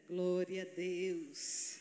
Glória 0.00 0.62
a 0.62 0.74
Deus. 0.74 1.76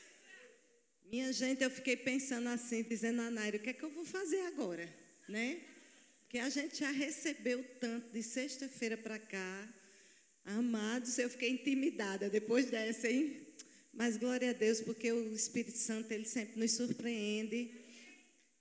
Minha 1.12 1.33
gente, 1.33 1.64
eu 1.64 1.69
fiquei 1.69 1.98
pensando 1.98 2.48
assim, 2.49 2.81
dizendo 2.84 3.22
a 3.22 3.30
Naira, 3.30 3.57
o 3.57 3.60
que 3.60 3.69
é 3.69 3.73
que 3.73 3.84
eu 3.84 3.90
vou 3.90 4.05
fazer 4.05 4.39
agora, 4.41 4.88
né? 5.28 5.60
Porque 6.22 6.40
a 6.40 6.50
gente 6.50 6.80
já 6.80 6.92
recebeu 6.92 7.64
tanto 7.80 8.12
de 8.12 8.24
sexta-feira 8.24 8.96
para 8.98 9.20
cá. 9.20 9.74
Amados, 10.46 11.18
eu 11.20 11.30
fiquei 11.30 11.50
intimidada 11.50 12.30
depois 12.30 12.70
dessa, 12.70 13.10
hein? 13.10 13.38
Mas 13.94 14.18
glória 14.18 14.52
a 14.52 14.54
Deus, 14.54 14.82
porque 14.82 15.12
o 15.12 15.34
Espírito 15.34 15.78
Santo, 15.78 16.11
ele 16.11 16.25
sempre 16.25 16.59
nos 16.59 16.71
surpreende. 16.71 17.71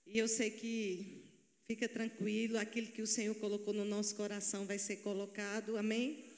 E 0.07 0.19
eu 0.19 0.27
sei 0.27 0.51
que 0.51 1.25
fica 1.67 1.89
tranquilo, 1.89 2.59
aquilo 2.59 2.89
que 2.89 3.03
o 3.03 3.07
Senhor 3.07 3.35
colocou 3.37 3.73
no 3.73 3.85
nosso 3.85 4.15
coração 4.17 4.67
vai 4.67 4.79
ser 4.79 4.97
colocado, 4.97 5.77
amém? 5.77 6.34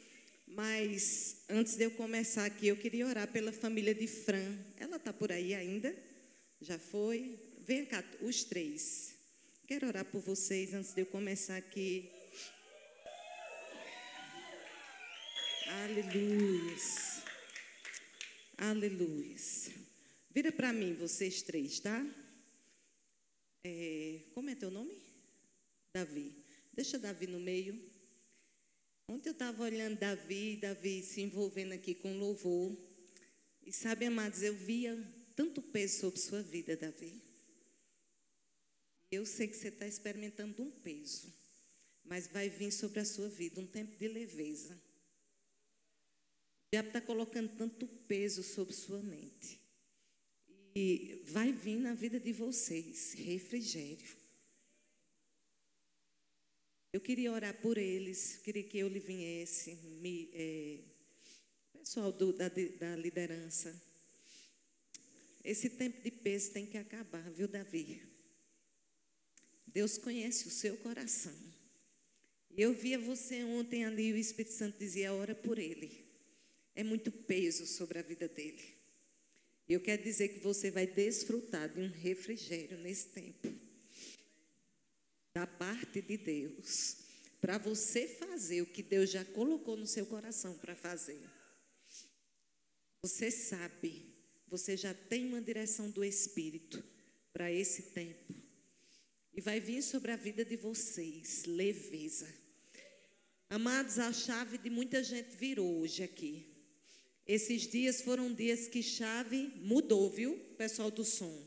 Mas 0.47 1.45
antes 1.49 1.77
de 1.77 1.85
eu 1.85 1.91
começar 1.91 2.45
aqui, 2.45 2.69
eu 2.69 2.77
queria 2.77 3.07
orar 3.07 3.31
pela 3.31 3.53
família 3.53 3.95
de 3.95 4.07
Fran. 4.07 4.57
Ela 4.79 4.96
está 4.96 5.13
por 5.13 5.32
aí 5.32 5.54
ainda? 5.54 5.95
Já 6.61 6.79
foi? 6.79 7.39
Vem 7.59 7.85
cá, 7.85 8.04
os 8.21 8.45
três. 8.45 9.14
Quero 9.67 9.89
orar 9.89 10.04
por 10.04 10.21
vocês 10.21 10.73
antes 10.73 10.95
de 10.95 11.03
eu 11.03 11.07
começar 11.07 11.57
aqui. 11.57 12.11
Aleluia. 15.85 16.76
Aleluia. 18.57 19.37
Vira 20.31 20.53
para 20.53 20.73
mim, 20.73 20.95
vocês 20.95 21.43
três, 21.43 21.81
tá? 21.81 22.07
É, 23.65 24.21
como 24.32 24.49
é 24.49 24.54
teu 24.54 24.71
nome? 24.71 24.96
Davi. 25.93 26.32
Deixa 26.73 26.99
Davi 26.99 27.26
no 27.26 27.40
meio. 27.40 27.96
Ontem 29.09 29.29
eu 29.29 29.33
estava 29.33 29.63
olhando 29.63 29.99
Davi, 29.99 30.57
Davi 30.57 31.03
se 31.03 31.21
envolvendo 31.21 31.73
aqui 31.73 31.95
com 31.95 32.19
louvor. 32.19 32.77
E 33.62 33.73
sabe, 33.73 34.06
amados, 34.06 34.42
eu 34.42 34.55
via 34.55 34.97
tanto 35.37 35.62
peso 35.62 36.01
sobre 36.01 36.20
sua 36.20 36.42
vida, 36.42 36.77
Davi. 36.77 37.23
Eu 39.11 39.25
sei 39.25 39.47
que 39.47 39.55
você 39.57 39.69
está 39.69 39.87
experimentando 39.87 40.61
um 40.61 40.71
peso, 40.71 41.33
mas 42.05 42.27
vai 42.27 42.48
vir 42.48 42.73
sobre 42.73 42.98
a 42.98 43.05
sua 43.05 43.29
vida 43.29 43.61
um 43.61 43.67
tempo 43.67 43.97
de 43.97 44.09
leveza. 44.09 44.75
O 44.75 46.69
diabo 46.73 46.89
está 46.89 47.01
colocando 47.01 47.57
tanto 47.57 47.87
peso 47.87 48.43
sobre 48.43 48.75
sua 48.75 49.01
mente. 49.01 49.61
E 50.75 51.23
vai 51.27 51.53
vir 51.53 51.79
na 51.79 51.95
vida 51.95 52.19
de 52.19 52.33
vocês 52.33 53.13
refrigério. 53.15 54.26
Eu 56.97 57.00
queria 57.02 57.30
orar 57.30 57.52
por 57.61 57.77
eles, 57.77 58.41
queria 58.42 58.62
que 58.62 58.78
eu 58.78 58.89
lhe 58.89 58.98
viesse, 58.98 59.75
me, 60.00 60.30
é, 60.33 60.78
pessoal 61.78 62.11
do, 62.11 62.33
da, 62.33 62.48
da 62.48 62.97
liderança. 62.97 63.78
Esse 65.44 65.69
tempo 65.69 66.00
de 66.00 66.11
peso 66.11 66.52
tem 66.52 66.64
que 66.64 66.78
acabar, 66.78 67.30
viu, 67.33 67.47
Davi? 67.47 68.00
Deus 69.67 69.98
conhece 69.98 70.48
o 70.48 70.50
seu 70.50 70.74
coração. 70.78 71.36
Eu 72.56 72.72
via 72.72 72.98
você 72.98 73.44
ontem 73.44 73.84
ali, 73.84 74.14
o 74.14 74.17
Espírito 74.17 74.55
Santo 74.55 74.78
dizia: 74.78 75.12
ora 75.12 75.34
por 75.34 75.58
ele. 75.58 76.02
É 76.74 76.83
muito 76.83 77.12
peso 77.12 77.67
sobre 77.67 77.98
a 77.98 78.02
vida 78.02 78.27
dele. 78.27 78.74
E 79.69 79.74
eu 79.74 79.83
quero 79.83 80.02
dizer 80.02 80.28
que 80.28 80.41
você 80.41 80.70
vai 80.70 80.86
desfrutar 80.86 81.69
de 81.69 81.78
um 81.78 81.91
refrigério 81.91 82.78
nesse 82.78 83.08
tempo 83.08 83.66
da 85.37 85.47
parte 85.47 86.01
de 86.01 86.17
Deus 86.17 86.97
para 87.42 87.59
você 87.59 88.09
fazer 88.09 88.62
o 88.62 88.67
que 88.67 88.83
Deus 88.83 89.11
já 89.11 89.23
colocou 89.23 89.77
no 89.77 89.87
seu 89.87 90.06
coração 90.06 90.56
para 90.56 90.75
fazer. 90.75 91.20
Você 93.03 93.31
sabe, 93.31 94.14
você 94.48 94.79
já 94.79 94.95
tem 94.95 95.27
uma 95.27 95.42
direção 95.42 95.91
do 95.91 96.03
Espírito 96.03 96.83
para 97.34 97.53
esse 97.53 97.83
tempo. 97.92 98.34
E 99.34 99.42
vai 99.42 99.61
vir 99.61 99.83
sobre 99.83 100.11
a 100.11 100.17
vida 100.17 100.42
de 100.42 100.57
vocês 100.57 101.45
leveza. 101.45 102.35
Amados, 103.51 103.98
a 103.98 104.14
chave 104.14 104.57
de 104.57 104.70
muita 104.70 105.05
gente 105.05 105.36
virou 105.36 105.80
hoje 105.80 106.03
aqui. 106.03 106.47
Esses 107.27 107.67
dias 107.67 108.01
foram 108.01 108.33
dias 108.33 108.68
que 108.68 108.83
chave 108.83 109.53
mudou, 109.57 110.08
viu, 110.08 110.39
pessoal 110.57 110.91
do 110.91 111.05
som? 111.05 111.47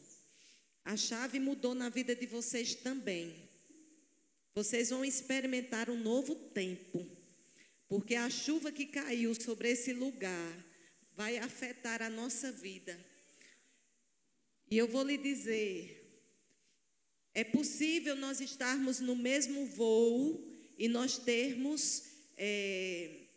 A 0.86 0.96
chave 0.96 1.40
mudou 1.40 1.74
na 1.74 1.90
vida 1.90 2.16
de 2.16 2.28
vocês 2.28 2.76
também. 2.76 3.49
Vocês 4.54 4.90
vão 4.90 5.06
experimentar 5.06 5.90
um 5.90 5.98
novo 5.98 6.36
tempo, 6.36 7.06
porque 7.88 8.16
a 8.16 8.30
chuva 8.30 8.72
que 8.72 8.86
caiu 8.86 9.34
sobre 9.36 9.70
esse 9.72 9.94
lugar 9.94 10.66
vai 11.16 11.38
afetar 11.38 12.02
a 12.02 12.10
nossa 12.10 12.52
vida. 12.52 13.00
E 14.70 14.78
eu 14.78 14.88
vou 14.88 15.04
lhe 15.04 15.18
dizer: 15.18 16.00
é 17.34 17.44
possível 17.44 18.16
nós 18.16 18.42
estarmos 18.42 19.00
no 19.00 19.16
mesmo 19.16 19.66
voo 19.66 20.48
e 20.78 20.88
nós 20.88 21.18
termos 21.18 22.04
é, 22.38 23.28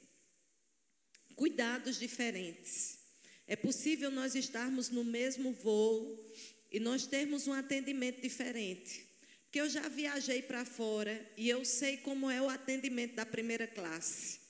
cuidados 1.34 1.98
diferentes. 1.98 2.98
É 3.46 3.56
possível 3.56 4.10
nós 4.10 4.34
estarmos 4.34 4.88
no 4.88 5.04
mesmo 5.04 5.52
voo 5.52 6.24
e 6.70 6.80
nós 6.80 7.06
termos 7.06 7.46
um 7.46 7.52
atendimento 7.52 8.20
diferente. 8.20 9.11
Porque 9.52 9.60
eu 9.60 9.68
já 9.68 9.86
viajei 9.86 10.40
para 10.40 10.64
fora 10.64 11.30
e 11.36 11.46
eu 11.46 11.62
sei 11.62 11.98
como 11.98 12.30
é 12.30 12.40
o 12.40 12.48
atendimento 12.48 13.14
da 13.14 13.26
primeira 13.26 13.66
classe. 13.66 14.40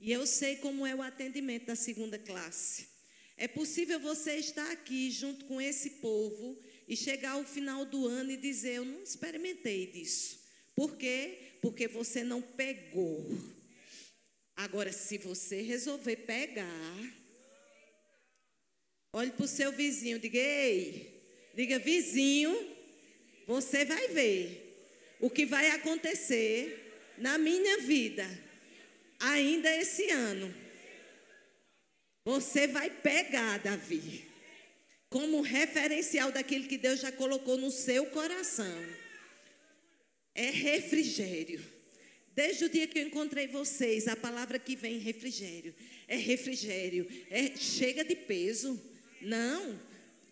E 0.00 0.10
eu 0.10 0.26
sei 0.26 0.56
como 0.56 0.84
é 0.84 0.92
o 0.92 1.00
atendimento 1.00 1.66
da 1.66 1.76
segunda 1.76 2.18
classe. 2.18 2.88
É 3.36 3.46
possível 3.46 4.00
você 4.00 4.34
estar 4.38 4.68
aqui 4.72 5.12
junto 5.12 5.44
com 5.44 5.60
esse 5.60 5.90
povo 5.90 6.60
e 6.88 6.96
chegar 6.96 7.34
ao 7.34 7.44
final 7.44 7.84
do 7.84 8.08
ano 8.08 8.32
e 8.32 8.36
dizer: 8.36 8.78
Eu 8.78 8.84
não 8.84 9.04
experimentei 9.04 9.86
disso. 9.86 10.40
Por 10.74 10.96
quê? 10.96 11.52
Porque 11.60 11.86
você 11.86 12.24
não 12.24 12.42
pegou. 12.42 13.24
Agora, 14.56 14.92
se 14.92 15.18
você 15.18 15.62
resolver 15.62 16.16
pegar, 16.16 17.14
olhe 19.12 19.30
para 19.30 19.44
o 19.44 19.48
seu 19.48 19.70
vizinho, 19.70 20.18
diga: 20.18 20.36
Ei, 20.36 21.22
diga, 21.54 21.78
vizinho, 21.78 22.71
você 23.46 23.84
vai 23.84 24.08
ver 24.08 24.86
o 25.20 25.30
que 25.30 25.46
vai 25.46 25.70
acontecer 25.70 27.14
na 27.18 27.38
minha 27.38 27.78
vida 27.78 28.26
ainda 29.20 29.74
esse 29.76 30.10
ano. 30.10 30.52
Você 32.24 32.66
vai 32.66 32.90
pegar, 32.90 33.58
Davi, 33.58 34.24
como 35.08 35.40
referencial 35.40 36.30
daquilo 36.30 36.66
que 36.66 36.78
Deus 36.78 37.00
já 37.00 37.12
colocou 37.12 37.56
no 37.56 37.70
seu 37.70 38.06
coração. 38.06 38.86
É 40.34 40.50
refrigério. 40.50 41.62
Desde 42.34 42.64
o 42.64 42.68
dia 42.68 42.86
que 42.86 42.98
eu 42.98 43.06
encontrei 43.06 43.46
vocês, 43.46 44.08
a 44.08 44.16
palavra 44.16 44.58
que 44.58 44.74
vem 44.74 44.98
refrigério. 44.98 45.74
É 46.08 46.16
refrigério. 46.16 47.06
É 47.30 47.54
chega 47.56 48.04
de 48.04 48.16
peso. 48.16 48.80
Não. 49.20 49.78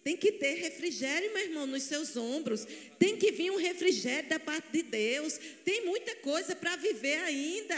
Tem 0.03 0.16
que 0.16 0.33
ter 0.33 0.55
refrigério, 0.55 1.33
meu 1.33 1.43
irmão, 1.43 1.66
nos 1.66 1.83
seus 1.83 2.16
ombros. 2.16 2.66
Tem 2.99 3.16
que 3.16 3.31
vir 3.33 3.50
um 3.50 3.56
refrigério 3.56 4.28
da 4.31 4.38
parte 4.38 4.72
de 4.72 4.83
Deus. 4.83 5.38
Tem 5.65 5.84
muita 5.84 6.15
coisa 6.16 6.56
para 6.56 6.77
viver 6.77 7.19
ainda. 7.19 7.77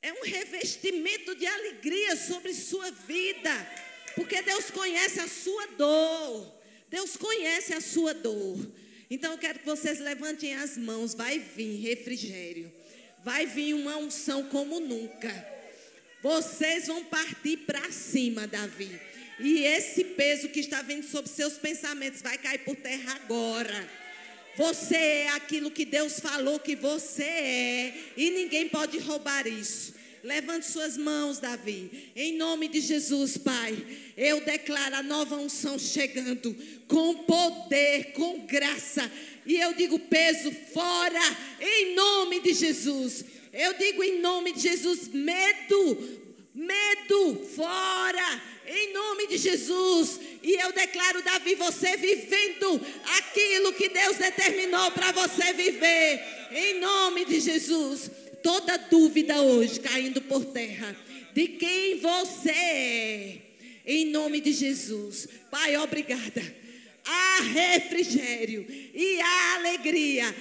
É 0.00 0.12
um 0.12 0.22
revestimento 0.22 1.34
de 1.34 1.46
alegria 1.46 2.14
sobre 2.16 2.54
sua 2.54 2.90
vida. 2.90 3.50
Porque 4.14 4.40
Deus 4.42 4.70
conhece 4.70 5.18
a 5.18 5.26
sua 5.26 5.66
dor. 5.68 6.54
Deus 6.88 7.16
conhece 7.16 7.72
a 7.72 7.80
sua 7.80 8.14
dor. 8.14 8.56
Então 9.10 9.32
eu 9.32 9.38
quero 9.38 9.58
que 9.58 9.66
vocês 9.66 9.98
levantem 9.98 10.54
as 10.54 10.78
mãos. 10.78 11.12
Vai 11.12 11.40
vir 11.40 11.80
refrigério. 11.80 12.72
Vai 13.24 13.46
vir 13.46 13.74
uma 13.74 13.96
unção 13.96 14.44
como 14.44 14.78
nunca. 14.78 15.54
Vocês 16.22 16.86
vão 16.86 17.04
partir 17.04 17.58
para 17.58 17.90
cima, 17.90 18.46
Davi. 18.46 19.00
E 19.38 19.64
esse 19.64 20.04
peso 20.04 20.48
que 20.48 20.60
está 20.60 20.82
vindo 20.82 21.06
sobre 21.06 21.30
seus 21.30 21.54
pensamentos 21.54 22.22
vai 22.22 22.38
cair 22.38 22.58
por 22.58 22.76
terra 22.76 23.14
agora. 23.14 23.88
Você 24.56 24.94
é 24.94 25.28
aquilo 25.30 25.70
que 25.70 25.84
Deus 25.84 26.20
falou 26.20 26.60
que 26.60 26.76
você 26.76 27.24
é, 27.24 27.94
e 28.16 28.30
ninguém 28.30 28.68
pode 28.68 28.98
roubar 28.98 29.46
isso. 29.48 29.92
Levante 30.22 30.66
suas 30.66 30.96
mãos, 30.96 31.38
Davi. 31.38 32.10
Em 32.14 32.36
nome 32.36 32.68
de 32.68 32.80
Jesus, 32.80 33.36
Pai. 33.36 33.76
Eu 34.16 34.40
declaro 34.40 34.94
a 34.94 35.02
nova 35.02 35.36
unção 35.36 35.78
chegando 35.78 36.56
com 36.86 37.14
poder, 37.24 38.12
com 38.12 38.46
graça. 38.46 39.10
E 39.44 39.56
eu 39.56 39.74
digo 39.74 39.98
peso 39.98 40.50
fora, 40.72 41.20
em 41.60 41.94
nome 41.94 42.40
de 42.40 42.54
Jesus. 42.54 43.24
Eu 43.52 43.74
digo 43.74 44.02
em 44.02 44.20
nome 44.20 44.52
de 44.52 44.60
Jesus, 44.60 45.08
medo, 45.08 46.20
medo 46.54 47.44
fora 47.54 48.53
em 48.66 48.92
nome 48.92 49.26
de 49.26 49.38
Jesus. 49.38 50.20
E 50.42 50.54
eu 50.54 50.72
declaro, 50.72 51.22
Davi, 51.22 51.54
você 51.54 51.96
vivendo 51.96 52.80
aquilo 53.18 53.72
que 53.72 53.88
Deus 53.88 54.16
determinou 54.16 54.90
para 54.92 55.12
você 55.12 55.52
viver, 55.52 56.22
em 56.50 56.80
nome 56.80 57.24
de 57.24 57.40
Jesus. 57.40 58.10
Toda 58.42 58.76
dúvida 58.76 59.40
hoje 59.40 59.80
caindo 59.80 60.20
por 60.20 60.44
terra 60.44 60.94
de 61.32 61.48
quem 61.48 61.98
você 61.98 62.50
é. 62.50 63.38
nome 64.06 64.40
de 64.40 64.52
Jesus. 64.52 65.28
Pai, 65.50 65.76
obrigada. 65.76 66.63
Há 67.06 67.42
refrigério 67.42 68.66
e 68.94 69.20
há 69.20 69.54
alegria. 69.56 70.34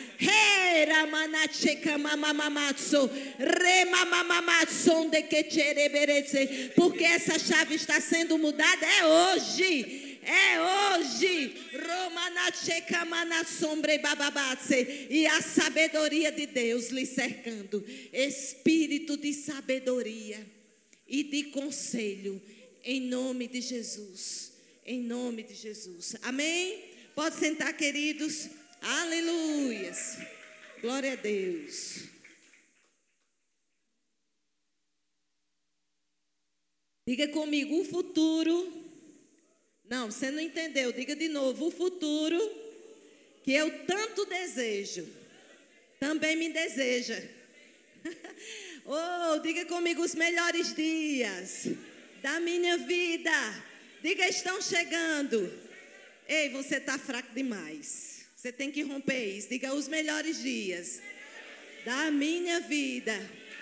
Porque 6.75 7.03
essa 7.03 7.37
chave 7.37 7.75
está 7.75 7.99
sendo 7.99 8.37
mudada 8.37 8.85
é 8.85 9.05
hoje. 9.05 10.19
É 10.23 10.97
hoje. 10.97 11.53
E 15.09 15.27
a 15.27 15.41
sabedoria 15.41 16.31
de 16.31 16.45
Deus 16.45 16.89
lhe 16.89 17.05
cercando. 17.05 17.83
Espírito 18.13 19.17
de 19.17 19.33
sabedoria 19.33 20.45
e 21.05 21.23
de 21.23 21.43
conselho. 21.45 22.41
Em 22.85 23.01
nome 23.01 23.47
de 23.47 23.59
Jesus. 23.59 24.52
Em 24.85 25.01
nome 25.01 25.43
de 25.43 25.53
Jesus. 25.53 26.15
Amém? 26.21 26.83
Pode 27.15 27.37
sentar, 27.37 27.71
queridos. 27.73 28.49
Aleluias. 28.81 30.17
Glória 30.81 31.13
a 31.13 31.15
Deus. 31.15 32.03
Diga 37.07 37.29
comigo, 37.29 37.79
o 37.79 37.85
futuro. 37.85 38.83
Não, 39.85 40.11
você 40.11 40.29
não 40.31 40.41
entendeu. 40.41 40.91
Diga 40.91 41.15
de 41.15 41.29
novo, 41.29 41.67
o 41.67 41.71
futuro 41.71 42.37
que 43.43 43.51
eu 43.53 43.85
tanto 43.85 44.25
desejo, 44.25 45.07
também 45.99 46.35
me 46.35 46.49
deseja. 46.49 47.21
oh, 48.85 49.39
diga 49.39 49.65
comigo 49.65 50.01
os 50.01 50.15
melhores 50.15 50.73
dias 50.73 51.67
da 52.21 52.39
minha 52.39 52.77
vida. 52.77 53.31
Diga, 54.03 54.27
estão 54.27 54.61
chegando. 54.61 55.49
Ei, 56.27 56.49
você 56.49 56.75
está 56.75 56.99
fraco 56.99 57.33
demais. 57.33 58.25
Você 58.35 58.51
tem 58.51 58.69
que 58.69 58.81
romper 58.81 59.37
isso. 59.37 59.47
Diga, 59.47 59.73
os 59.73 59.87
melhores 59.87 60.43
dias 60.43 61.01
da 61.85 62.11
minha 62.11 62.59
vida 62.59 63.17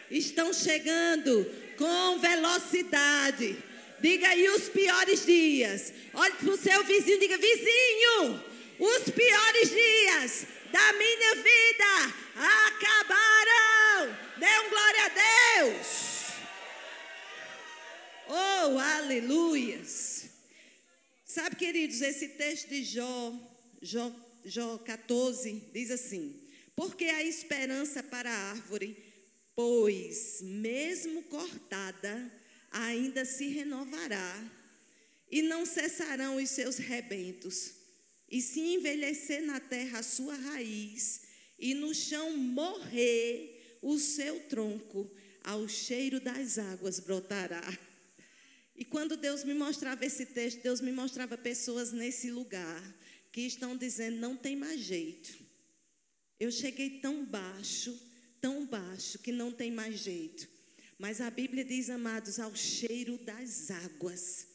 estão 0.09 0.51
chegando 0.51 1.45
com 1.77 2.17
velocidade. 2.17 3.55
Diga 3.99 4.29
aí 4.29 4.49
os 4.49 4.67
piores 4.67 5.27
dias. 5.27 5.93
Olhe 6.11 6.33
para 6.33 6.49
o 6.49 6.57
seu 6.57 6.83
vizinho, 6.85 7.19
diga, 7.19 7.38
vizinho, 7.38 8.43
os 8.79 9.11
piores 9.11 9.69
dias 9.69 10.47
da 10.71 10.93
minha 10.93 11.35
vida 11.35 12.15
acabaram. 12.35 14.17
Dê 14.38 14.59
um 14.59 14.69
glória 14.71 15.05
a 15.05 15.59
Deus. 15.59 16.11
Oh, 18.27 18.79
aleluias. 18.79 20.20
Sabe, 21.33 21.56
queridos, 21.56 22.01
esse 22.01 22.28
texto 22.28 22.68
de 22.68 22.83
Jó, 22.83 23.33
Jó, 23.81 24.13
Jó 24.44 24.78
14, 24.80 25.63
diz 25.72 25.89
assim: 25.89 26.36
Porque 26.75 27.06
a 27.06 27.24
esperança 27.24 28.04
para 28.04 28.30
a 28.30 28.50
árvore, 28.50 28.98
pois, 29.56 30.42
mesmo 30.42 31.24
cortada, 31.24 32.30
ainda 32.69 33.24
se 33.24 33.48
renovará, 33.48 34.44
e 35.31 35.42
não 35.42 35.66
cessarão 35.66 36.36
os 36.36 36.50
seus 36.50 36.75
rebentos, 36.75 37.75
e 38.30 38.42
se 38.42 38.60
envelhecer 38.60 39.42
na 39.42 39.62
terra 39.62 40.00
a 40.00 40.04
sua 40.04 40.36
raiz, 40.36 41.22
e 41.57 41.74
no 41.74 41.95
chão 41.95 42.36
morrer 42.36 43.77
o 43.81 43.98
seu 43.98 44.38
tronco, 44.50 45.10
ao 45.45 45.66
cheiro 45.69 46.19
das 46.19 46.57
águas 46.57 47.00
brotará. 47.00 47.63
E 48.81 48.83
quando 48.83 49.16
Deus 49.16 49.44
me 49.44 49.54
mostrava 49.54 50.04
esse 50.04 50.25
texto, 50.25 50.63
Deus 50.63 50.81
me 50.81 50.92
mostrava 50.92 51.38
pessoas 51.38 51.92
nesse 51.92 52.31
lugar 52.31 52.81
que 53.31 53.42
estão 53.42 53.78
dizendo: 53.78 54.18
não 54.18 54.36
tem 54.36 54.56
mais 54.56 54.80
jeito. 54.81 55.38
Eu 56.39 56.51
cheguei 56.51 57.00
tão 57.00 57.24
baixo, 57.24 57.95
tão 58.42 58.66
baixo, 58.66 59.19
que 59.19 59.31
não 59.31 59.51
tem 59.51 59.69
mais 59.69 60.00
jeito. 60.00 60.48
Mas 60.98 61.22
a 61.22 61.30
Bíblia 61.30 61.63
diz, 61.63 61.92
amados, 61.92 62.39
ao 62.39 62.56
cheiro 62.56 63.19
das 63.19 63.69
águas, 63.69 64.48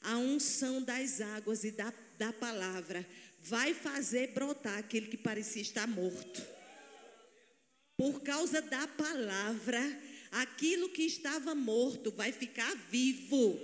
a 0.00 0.16
unção 0.16 0.82
das 0.82 1.20
águas 1.20 1.62
e 1.62 1.70
da, 1.70 1.92
da 2.16 2.32
palavra 2.32 3.06
vai 3.42 3.74
fazer 3.74 4.28
brotar 4.28 4.78
aquele 4.78 5.08
que 5.08 5.18
parecia 5.18 5.60
estar 5.60 5.86
morto. 5.86 6.42
Por 7.94 8.22
causa 8.22 8.62
da 8.62 8.88
palavra, 8.88 9.82
aquilo 10.42 10.88
que 10.88 11.02
estava 11.02 11.54
morto 11.54 12.10
vai 12.10 12.32
ficar 12.32 12.74
vivo, 12.90 13.58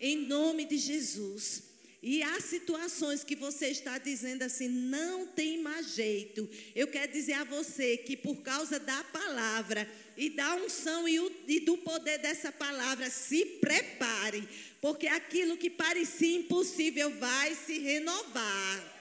em 0.00 0.26
nome 0.26 0.64
de 0.64 0.78
Jesus. 0.78 1.64
E 2.02 2.22
há 2.22 2.40
situações 2.40 3.24
que 3.24 3.34
você 3.34 3.66
está 3.66 3.98
dizendo 3.98 4.42
assim, 4.42 4.68
não 4.68 5.26
tem 5.26 5.60
mais 5.60 5.94
jeito. 5.94 6.48
Eu 6.74 6.86
quero 6.86 7.12
dizer 7.12 7.34
a 7.34 7.44
você 7.44 7.96
que 7.96 8.16
por 8.16 8.36
causa 8.36 8.78
da 8.78 9.02
palavra 9.04 9.88
e 10.16 10.30
da 10.30 10.54
unção 10.54 11.08
e, 11.08 11.18
o, 11.18 11.30
e 11.48 11.60
do 11.60 11.76
poder 11.78 12.18
dessa 12.18 12.52
palavra, 12.52 13.10
se 13.10 13.44
prepare, 13.60 14.48
porque 14.80 15.06
aquilo 15.08 15.56
que 15.56 15.68
parecia 15.68 16.36
impossível 16.36 17.10
vai 17.18 17.54
se 17.54 17.78
renovar. 17.78 18.94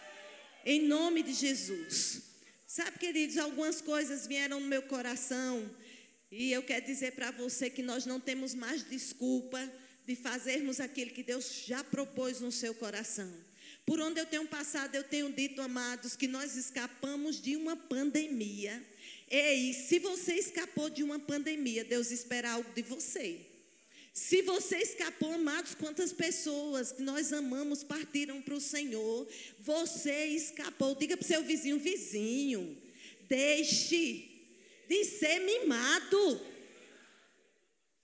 Em 0.66 0.82
nome 0.82 1.22
de 1.22 1.34
Jesus. 1.34 2.24
Sabe, 2.66 2.98
queridos, 2.98 3.38
algumas 3.38 3.80
coisas 3.80 4.28
vieram 4.28 4.60
no 4.60 4.68
meu 4.68 4.82
coração 4.82 5.70
e 6.32 6.52
eu 6.52 6.64
quero 6.64 6.86
dizer 6.86 7.14
para 7.14 7.32
você 7.32 7.70
que 7.70 7.82
nós 7.82 8.06
não 8.06 8.20
temos 8.20 8.54
mais 8.54 8.84
desculpa 8.84 9.60
de 10.06 10.16
fazermos 10.16 10.80
aquilo 10.80 11.12
que 11.12 11.24
Deus 11.24 11.64
já 11.66 11.84
propôs 11.84 12.40
no 12.40 12.52
seu 12.52 12.74
coração. 12.74 13.32
Por 13.86 14.00
onde 14.00 14.20
eu 14.20 14.26
tenho 14.26 14.48
passado, 14.48 14.96
eu 14.96 15.04
tenho 15.04 15.32
dito, 15.32 15.62
amados, 15.62 16.16
que 16.16 16.28
nós 16.28 16.56
escapamos 16.56 17.42
de 17.42 17.56
uma 17.56 17.76
pandemia. 17.76 18.84
Ei, 19.30 19.74
se 19.74 20.00
você 20.00 20.34
escapou 20.36 20.90
de 20.90 21.04
uma 21.04 21.20
pandemia, 21.20 21.84
Deus 21.84 22.12
espera 22.12 22.52
algo 22.52 22.72
de 22.74 22.82
você. 22.82 23.42
Se 24.14 24.42
você 24.42 24.78
escapou, 24.78 25.34
amados, 25.34 25.76
quantas 25.76 26.14
pessoas 26.14 26.92
que 26.92 27.02
nós 27.02 27.34
amamos 27.34 27.84
partiram 27.84 28.42
para 28.42 28.56
o 28.56 28.62
Senhor, 28.62 29.28
você 29.60 30.28
escapou. 30.28 30.96
Diga 30.96 31.18
para 31.18 31.24
o 31.24 31.28
seu 31.28 31.44
vizinho, 31.44 31.78
vizinho, 31.78 32.78
deixe 33.28 34.35
de 34.88 35.04
ser 35.06 35.40
mimado. 35.40 36.56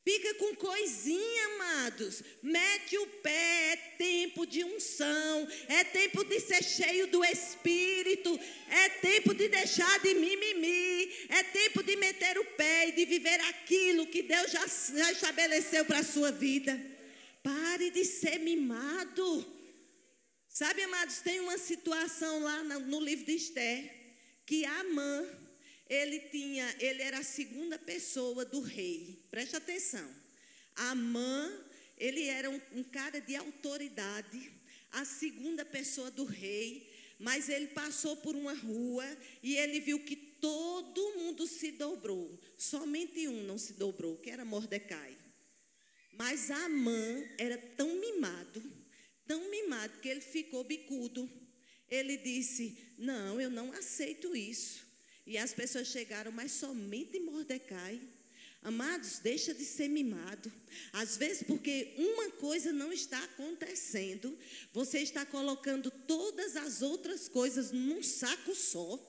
Fica 0.03 0.33
com 0.35 0.55
coisinha, 0.55 1.45
amados. 1.45 2.23
Mete 2.41 2.97
o 2.97 3.05
pé, 3.05 3.73
é 3.73 3.75
tempo 3.97 4.47
de 4.47 4.63
unção, 4.63 5.47
é 5.67 5.83
tempo 5.83 6.23
de 6.23 6.39
ser 6.39 6.63
cheio 6.63 7.05
do 7.07 7.23
Espírito, 7.23 8.39
é 8.67 8.89
tempo 8.89 9.33
de 9.33 9.47
deixar 9.47 9.99
de 9.99 10.15
mimimi, 10.15 11.27
é 11.29 11.43
tempo 11.43 11.83
de 11.83 11.95
meter 11.97 12.39
o 12.39 12.45
pé 12.57 12.89
e 12.89 12.91
de 12.93 13.05
viver 13.05 13.39
aquilo 13.41 14.07
que 14.07 14.23
Deus 14.23 14.51
já, 14.51 14.65
já 14.67 15.11
estabeleceu 15.11 15.85
para 15.85 15.99
a 15.99 16.03
sua 16.03 16.31
vida. 16.31 16.79
Pare 17.43 17.91
de 17.91 18.03
ser 18.03 18.39
mimado. 18.39 19.45
Sabe, 20.49 20.81
amados, 20.81 21.19
tem 21.19 21.39
uma 21.39 21.57
situação 21.57 22.43
lá 22.43 22.63
no, 22.63 22.99
livro 22.99 23.25
de 23.25 23.35
Esther 23.35 24.01
que 24.45 24.65
a 24.65 24.83
mãe 24.83 25.40
ele 25.91 26.19
tinha, 26.19 26.73
ele 26.79 27.03
era 27.03 27.19
a 27.19 27.23
segunda 27.23 27.77
pessoa 27.77 28.45
do 28.45 28.61
rei. 28.61 29.21
Preste 29.29 29.57
atenção. 29.57 30.09
Amã, 30.73 31.51
ele 31.97 32.27
era 32.27 32.49
um, 32.49 32.61
um 32.71 32.81
cara 32.81 33.19
de 33.19 33.35
autoridade, 33.35 34.49
a 34.89 35.03
segunda 35.03 35.65
pessoa 35.65 36.09
do 36.09 36.23
rei, 36.23 36.89
mas 37.19 37.49
ele 37.49 37.67
passou 37.67 38.15
por 38.15 38.37
uma 38.37 38.53
rua 38.53 39.05
e 39.43 39.57
ele 39.57 39.81
viu 39.81 39.99
que 39.99 40.15
todo 40.15 41.17
mundo 41.17 41.45
se 41.45 41.73
dobrou. 41.73 42.39
Somente 42.57 43.27
um 43.27 43.43
não 43.43 43.57
se 43.57 43.73
dobrou, 43.73 44.15
que 44.15 44.29
era 44.29 44.45
Mordecai. 44.45 45.17
Mas 46.13 46.49
Amã 46.49 47.21
era 47.37 47.57
tão 47.57 47.99
mimado, 47.99 48.63
tão 49.27 49.51
mimado 49.51 49.99
que 49.99 50.07
ele 50.07 50.21
ficou 50.21 50.63
bicudo. 50.63 51.29
Ele 51.89 52.15
disse: 52.15 52.77
Não, 52.97 53.41
eu 53.41 53.49
não 53.49 53.73
aceito 53.73 54.33
isso. 54.33 54.89
E 55.25 55.37
as 55.37 55.53
pessoas 55.53 55.87
chegaram, 55.87 56.31
mas 56.31 56.51
somente 56.51 57.19
Mordecai. 57.19 57.99
Amados, 58.63 59.17
deixa 59.19 59.53
de 59.55 59.65
ser 59.65 59.87
mimado. 59.87 60.51
Às 60.93 61.17
vezes, 61.17 61.41
porque 61.43 61.93
uma 61.97 62.29
coisa 62.31 62.71
não 62.71 62.93
está 62.93 63.17
acontecendo, 63.23 64.37
você 64.71 64.99
está 64.99 65.25
colocando 65.25 65.89
todas 65.89 66.55
as 66.55 66.83
outras 66.83 67.27
coisas 67.27 67.71
num 67.71 68.03
saco 68.03 68.53
só. 68.53 68.99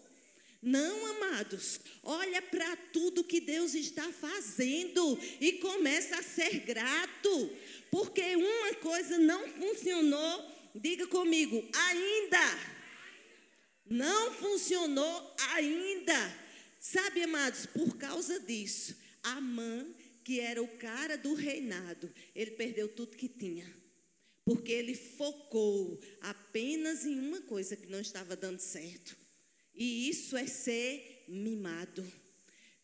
Não, 0.62 1.06
amados, 1.16 1.80
olha 2.04 2.40
para 2.40 2.76
tudo 2.92 3.24
que 3.24 3.40
Deus 3.40 3.74
está 3.74 4.10
fazendo 4.12 5.18
e 5.40 5.54
começa 5.54 6.16
a 6.16 6.22
ser 6.22 6.60
grato, 6.60 7.50
porque 7.90 8.36
uma 8.36 8.74
coisa 8.76 9.18
não 9.18 9.48
funcionou, 9.48 10.50
diga 10.74 11.06
comigo, 11.08 11.62
ainda. 11.72 12.71
Não 13.92 14.32
funcionou 14.32 15.36
ainda. 15.50 16.14
Sabe, 16.80 17.22
amados, 17.22 17.66
por 17.66 17.96
causa 17.98 18.40
disso, 18.40 18.96
Amã, 19.22 19.86
que 20.24 20.40
era 20.40 20.62
o 20.62 20.68
cara 20.78 21.16
do 21.18 21.34
reinado, 21.34 22.10
ele 22.34 22.52
perdeu 22.52 22.88
tudo 22.88 23.16
que 23.16 23.28
tinha. 23.28 23.66
porque 24.44 24.72
ele 24.72 24.94
focou 24.94 26.00
apenas 26.20 27.04
em 27.04 27.18
uma 27.18 27.40
coisa 27.42 27.76
que 27.76 27.86
não 27.86 28.00
estava 28.00 28.34
dando 28.36 28.58
certo. 28.58 29.16
E 29.74 30.08
isso 30.08 30.36
é 30.36 30.46
ser 30.46 31.24
mimado. 31.28 32.04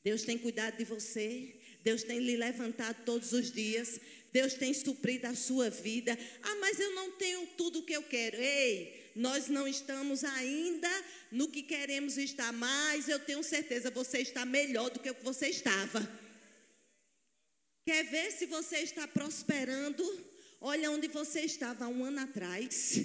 Deus 0.03 0.23
tem 0.23 0.39
cuidado 0.39 0.79
de 0.79 0.85
você, 0.85 1.61
Deus 1.83 2.03
tem 2.03 2.21
lhe 2.21 2.37
levantado 2.37 3.05
todos 3.05 3.33
os 3.33 3.53
dias, 3.53 4.01
Deus 4.33 4.55
tem 4.55 4.73
suprido 4.73 5.27
a 5.27 5.35
sua 5.35 5.69
vida. 5.69 6.17
Ah, 6.43 6.55
mas 6.57 6.79
eu 6.79 6.95
não 6.95 7.13
tenho 7.13 7.47
tudo 7.57 7.81
o 7.81 7.85
que 7.85 7.93
eu 7.93 8.03
quero. 8.05 8.37
Ei, 8.37 8.98
nós 9.19 9.49
não 9.49 9.67
estamos 9.67 10.23
ainda 10.23 10.89
no 11.33 11.49
que 11.49 11.61
queremos 11.61 12.17
estar, 12.17 12.53
mas 12.53 13.09
eu 13.09 13.19
tenho 13.19 13.43
certeza 13.43 13.91
você 13.91 14.19
está 14.19 14.45
melhor 14.45 14.91
do 14.91 15.01
que 15.01 15.11
o 15.11 15.15
que 15.15 15.25
você 15.25 15.49
estava. 15.49 16.01
Quer 17.85 18.05
ver 18.05 18.31
se 18.31 18.47
você 18.47 18.77
está 18.79 19.09
prosperando? 19.09 20.05
Olha 20.61 20.93
onde 20.93 21.09
você 21.09 21.41
estava 21.41 21.87
há 21.87 21.89
um 21.89 22.05
ano 22.05 22.21
atrás. 22.21 23.01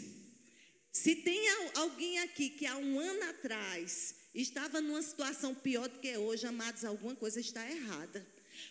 Se 0.91 1.15
tem 1.15 1.49
alguém 1.73 2.19
aqui 2.19 2.51
que 2.51 2.67
há 2.67 2.77
um 2.77 2.99
ano 2.99 3.23
atrás 3.31 4.13
estava 4.35 4.79
numa 4.79 5.01
situação 5.01 5.55
pior 5.55 5.89
do 5.89 5.97
que 5.97 6.15
hoje, 6.15 6.45
amados, 6.45 6.85
alguma 6.85 7.15
coisa 7.15 7.39
está 7.39 7.67
errada. 7.67 8.23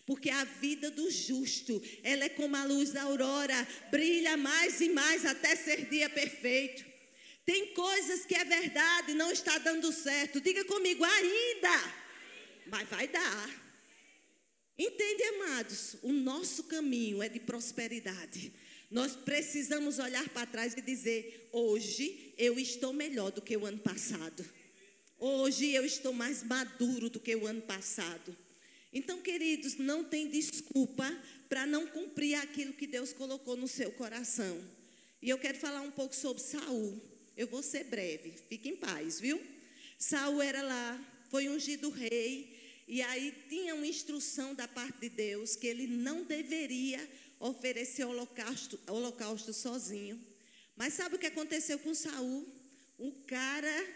Porque 0.07 0.31
a 0.31 0.45
vida 0.45 0.93
do 0.93 1.11
justo, 1.11 1.83
ela 2.05 2.25
é 2.25 2.29
como 2.29 2.55
a 2.55 2.63
luz 2.63 2.91
da 2.91 3.03
aurora, 3.03 3.67
brilha 3.91 4.37
mais 4.37 4.81
e 4.81 4.91
mais 4.91 5.27
até 5.27 5.57
ser 5.57 5.89
dia 5.89 6.09
perfeito. 6.09 6.92
Tem 7.45 7.75
coisas 7.75 8.25
que 8.25 8.35
é 8.35 8.45
verdade, 8.45 9.15
não 9.15 9.31
está 9.33 9.59
dando 9.59 9.93
certo. 9.93 10.41
Diga 10.41 10.65
comigo, 10.65 11.05
ainda. 11.05 11.95
Mas 12.67 12.89
vai 12.89 13.09
dar. 13.09 13.63
Entende, 14.79 15.23
amados? 15.25 15.97
O 16.03 16.13
nosso 16.13 16.65
caminho 16.65 17.23
é 17.23 17.29
de 17.29 17.41
prosperidade. 17.41 18.53
Nós 18.91 19.17
precisamos 19.17 19.99
olhar 19.99 20.29
para 20.29 20.47
trás 20.47 20.75
e 20.77 20.81
dizer: 20.81 21.49
hoje 21.53 22.35
eu 22.39 22.59
estou 22.59 22.93
melhor 22.93 23.31
do 23.33 23.43
que 23.43 23.57
o 23.57 23.67
ano 23.67 23.79
passado. 23.79 24.45
Hoje 25.19 25.71
eu 25.71 25.85
estou 25.85 26.13
mais 26.13 26.43
maduro 26.43 27.09
do 27.09 27.21
que 27.21 27.35
o 27.35 27.47
ano 27.47 27.63
passado. 27.63 28.37
Então, 28.93 29.21
queridos, 29.23 29.77
não 29.77 30.05
tem 30.05 30.29
desculpa 30.29 31.11
para 31.49 31.65
não 31.65 31.87
cumprir 31.87 32.35
aquilo 32.35 32.73
que 32.73 32.87
Deus 32.87 33.13
colocou 33.13 33.57
no 33.57 33.67
seu 33.67 33.91
coração. 33.93 34.63
E 35.23 35.31
eu 35.31 35.39
quero 35.39 35.57
falar 35.59 35.81
um 35.81 35.91
pouco 35.91 36.15
sobre 36.15 36.43
Saul. 36.43 37.01
Eu 37.37 37.47
vou 37.47 37.63
ser 37.63 37.85
breve, 37.85 38.35
fique 38.49 38.69
em 38.69 38.77
paz, 38.77 39.19
viu? 39.19 39.41
Saul 39.99 40.43
era 40.43 40.63
lá, 40.63 41.25
foi 41.31 41.49
ungido 41.49 41.89
rei, 41.89 42.85
e 42.87 43.01
aí 43.01 43.33
tinha 43.49 43.75
uma 43.75 43.87
instrução 43.87 44.55
da 44.55 44.69
parte 44.69 45.01
de 45.01 45.09
Deus 45.09 45.57
que 45.57 45.67
ele 45.67 45.87
não 45.87 46.25
deveria 46.25 47.09
oferecer 47.41 48.05
holocausto, 48.05 48.79
holocausto 48.87 49.53
sozinho. 49.53 50.21
Mas 50.77 50.95
sabe 50.95 51.17
o 51.17 51.19
que 51.19 51.27
aconteceu 51.27 51.79
com 51.79 51.95
Saul? 51.95 52.47
Um 52.99 53.11
cara 53.23 53.87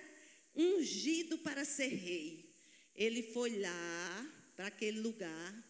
ungido 0.55 1.37
para 1.39 1.65
ser 1.65 1.89
rei. 1.89 2.49
Ele 2.95 3.23
foi 3.23 3.59
lá 3.59 4.33
para 4.57 4.69
aquele 4.69 5.01
lugar, 5.01 5.65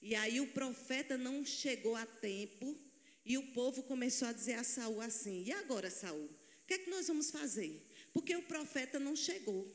e 0.00 0.14
aí 0.14 0.40
o 0.40 0.46
profeta 0.48 1.18
não 1.18 1.44
chegou 1.44 1.96
a 1.96 2.06
tempo, 2.06 2.78
e 3.26 3.36
o 3.36 3.48
povo 3.48 3.82
começou 3.82 4.28
a 4.28 4.32
dizer 4.32 4.54
a 4.54 4.64
Saul 4.64 5.00
assim: 5.00 5.42
"E 5.44 5.52
agora, 5.52 5.90
Saul? 5.90 6.37
Que 6.68 6.74
é 6.74 6.78
que 6.78 6.90
nós 6.90 7.08
vamos 7.08 7.30
fazer? 7.30 7.82
Porque 8.12 8.36
o 8.36 8.42
profeta 8.42 9.00
não 9.00 9.16
chegou". 9.16 9.66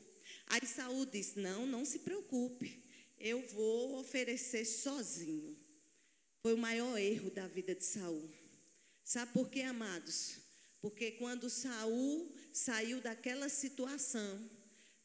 Aí 0.46 0.66
Saul 0.66 1.04
disse: 1.04 1.38
"Não, 1.38 1.66
não 1.66 1.84
se 1.84 1.98
preocupe. 1.98 2.82
Eu 3.18 3.42
vou 3.48 3.98
oferecer 3.98 4.64
sozinho". 4.64 5.54
Foi 6.40 6.54
o 6.54 6.58
maior 6.58 6.96
erro 6.96 7.30
da 7.30 7.46
vida 7.46 7.74
de 7.74 7.84
Saul. 7.84 8.30
Sabe 9.02 9.32
por 9.32 9.50
quê, 9.50 9.62
amados? 9.62 10.36
Porque 10.80 11.12
quando 11.12 11.48
Saul 11.48 12.30
saiu 12.52 13.00
daquela 13.00 13.48
situação, 13.48 14.50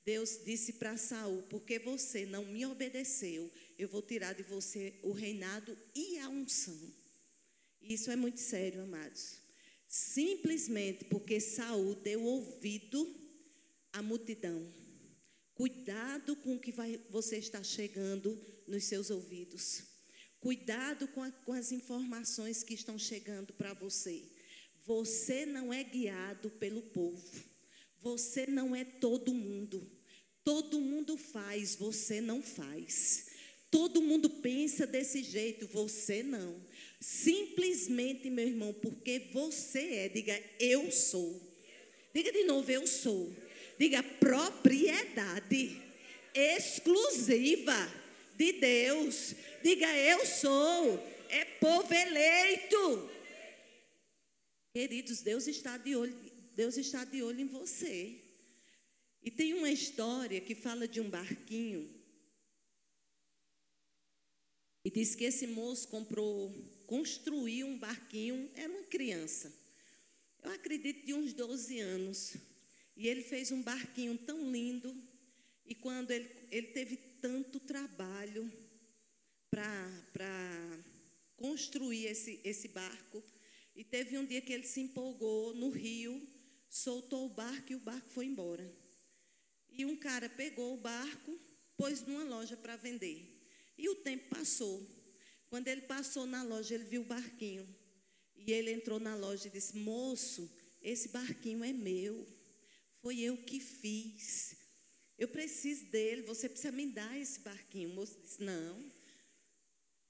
Deus 0.05 0.43
disse 0.43 0.73
para 0.73 0.97
Saul: 0.97 1.41
Porque 1.43 1.79
você 1.79 2.25
não 2.25 2.45
me 2.45 2.65
obedeceu, 2.65 3.49
eu 3.77 3.87
vou 3.87 4.01
tirar 4.01 4.33
de 4.33 4.43
você 4.43 4.99
o 5.03 5.13
reinado 5.13 5.77
e 5.95 6.19
a 6.19 6.27
unção. 6.27 6.77
Isso 7.81 8.11
é 8.11 8.15
muito 8.17 8.41
sério, 8.41 8.83
amados. 8.83 9.38
Simplesmente 9.89 11.05
porque 11.05 11.39
Saul 11.39 11.95
deu 11.95 12.23
ouvido 12.23 13.11
à 13.91 14.03
multidão. 14.03 14.71
Cuidado 15.55 16.35
com 16.35 16.55
o 16.55 16.59
que 16.59 16.71
vai, 16.71 17.01
você 17.09 17.37
está 17.37 17.63
chegando 17.63 18.39
nos 18.67 18.83
seus 18.83 19.09
ouvidos. 19.09 19.81
Cuidado 20.39 21.07
com, 21.07 21.23
a, 21.23 21.31
com 21.31 21.53
as 21.53 21.71
informações 21.71 22.63
que 22.63 22.75
estão 22.75 22.99
chegando 22.99 23.51
para 23.51 23.73
você. 23.73 24.23
Você 24.85 25.43
não 25.43 25.73
é 25.73 25.83
guiado 25.83 26.51
pelo 26.51 26.83
povo. 26.83 27.43
Você 27.99 28.45
não 28.45 28.75
é 28.75 28.85
todo 28.85 29.33
mundo. 29.33 29.91
Todo 30.43 30.79
mundo 30.79 31.17
faz, 31.17 31.75
você 31.75 32.21
não 32.21 32.43
faz. 32.43 33.28
Todo 33.71 34.01
mundo 34.01 34.29
pensa 34.29 34.87
desse 34.87 35.23
jeito, 35.23 35.67
você 35.67 36.23
não. 36.23 36.59
Simplesmente, 36.99 38.29
meu 38.29 38.47
irmão, 38.47 38.73
porque 38.73 39.27
você 39.31 39.79
é, 39.95 40.09
diga 40.09 40.39
eu 40.59 40.91
sou. 40.91 41.39
Diga 42.13 42.31
de 42.31 42.43
novo, 42.45 42.71
eu 42.71 42.87
sou. 42.87 43.31
Diga 43.77 44.01
propriedade 44.01 45.81
exclusiva 46.33 47.75
de 48.35 48.53
Deus. 48.53 49.35
Diga 49.61 49.87
eu 49.95 50.25
sou. 50.25 50.97
É 51.29 51.45
povo 51.45 51.93
eleito. 51.93 53.09
Queridos, 54.73 55.21
Deus 55.21 55.47
está 55.47 55.77
de 55.77 55.95
olho, 55.95 56.15
Deus 56.55 56.77
está 56.77 57.03
de 57.03 57.21
olho 57.21 57.41
em 57.41 57.47
você. 57.47 58.15
E 59.21 59.29
tem 59.29 59.53
uma 59.53 59.69
história 59.69 60.39
que 60.39 60.55
fala 60.55 60.87
de 60.87 60.99
um 61.01 61.09
barquinho. 61.09 61.98
E 64.89 64.91
diz 64.91 65.13
que 65.13 65.25
esse 65.25 65.45
moço 65.45 65.87
comprou, 65.87 66.51
construiu 66.87 67.67
um 67.67 67.77
barquinho, 67.77 68.49
era 68.55 68.73
uma 68.73 68.81
criança. 68.85 69.53
Eu 70.41 70.49
acredito 70.49 71.05
de 71.05 71.13
uns 71.13 71.31
12 71.31 71.79
anos. 71.79 72.35
E 72.97 73.07
ele 73.07 73.21
fez 73.21 73.51
um 73.51 73.61
barquinho 73.61 74.17
tão 74.17 74.51
lindo. 74.51 74.99
E 75.63 75.75
quando 75.75 76.09
ele, 76.09 76.27
ele 76.49 76.69
teve 76.69 76.97
tanto 77.21 77.59
trabalho 77.59 78.51
para 79.51 80.83
construir 81.37 82.07
esse, 82.07 82.39
esse 82.43 82.69
barco. 82.69 83.23
E 83.75 83.83
teve 83.83 84.17
um 84.17 84.25
dia 84.25 84.41
que 84.41 84.51
ele 84.51 84.65
se 84.65 84.81
empolgou 84.81 85.53
no 85.53 85.69
rio, 85.69 86.19
soltou 86.67 87.27
o 87.27 87.29
barco 87.29 87.73
e 87.73 87.75
o 87.75 87.79
barco 87.79 88.09
foi 88.09 88.25
embora. 88.25 88.67
E 89.69 89.85
um 89.85 89.95
cara 89.95 90.27
pegou 90.27 90.73
o 90.73 90.81
barco, 90.81 91.39
pôs 91.77 92.01
numa 92.01 92.23
loja 92.23 92.57
para 92.57 92.75
vender. 92.75 93.38
E 93.79 93.87
o 93.87 93.95
tempo 93.95 94.27
passou. 94.29 94.85
Quando 95.49 95.69
ele 95.69 95.81
passou 95.81 96.25
na 96.25 96.43
loja, 96.43 96.75
ele 96.75 96.83
viu 96.83 97.01
o 97.01 97.05
barquinho. 97.05 97.67
E 98.35 98.51
ele 98.51 98.71
entrou 98.71 98.99
na 98.99 99.15
loja 99.15 99.47
e 99.47 99.51
disse: 99.51 99.77
Moço, 99.77 100.51
esse 100.81 101.07
barquinho 101.07 101.63
é 101.63 101.71
meu. 101.71 102.27
Foi 103.01 103.19
eu 103.21 103.37
que 103.37 103.61
fiz. 103.61 104.57
Eu 105.17 105.29
preciso 105.29 105.85
dele, 105.85 106.23
você 106.23 106.49
precisa 106.49 106.73
me 106.73 106.87
dar 106.87 107.17
esse 107.17 107.39
barquinho. 107.39 107.89
O 107.89 107.93
moço 107.93 108.19
disse: 108.21 108.43
Não, 108.43 108.83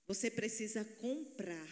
você 0.07 0.31
precisa 0.31 0.83
comprar. 0.83 1.69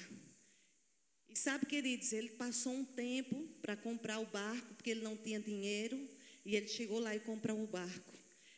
E 1.27 1.35
sabe, 1.35 1.65
queridos, 1.65 2.13
ele 2.13 2.29
passou 2.29 2.73
um 2.73 2.85
tempo 2.85 3.47
para 3.61 3.75
comprar 3.75 4.19
o 4.19 4.25
barco, 4.27 4.75
porque 4.75 4.91
ele 4.91 5.01
não 5.01 5.17
tinha 5.17 5.39
dinheiro, 5.39 5.99
e 6.45 6.55
ele 6.55 6.67
chegou 6.67 6.99
lá 6.99 7.15
e 7.15 7.19
comprou 7.19 7.61
o 7.61 7.67
barco. 7.67 8.16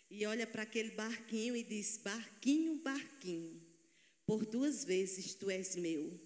E 0.09 0.25
olha 0.25 0.47
para 0.47 0.63
aquele 0.63 0.91
barquinho 0.91 1.55
e 1.55 1.63
diz: 1.63 1.97
Barquinho, 1.97 2.75
barquinho, 2.77 3.61
por 4.25 4.45
duas 4.45 4.83
vezes 4.83 5.35
tu 5.35 5.49
és 5.49 5.75
meu. 5.75 6.19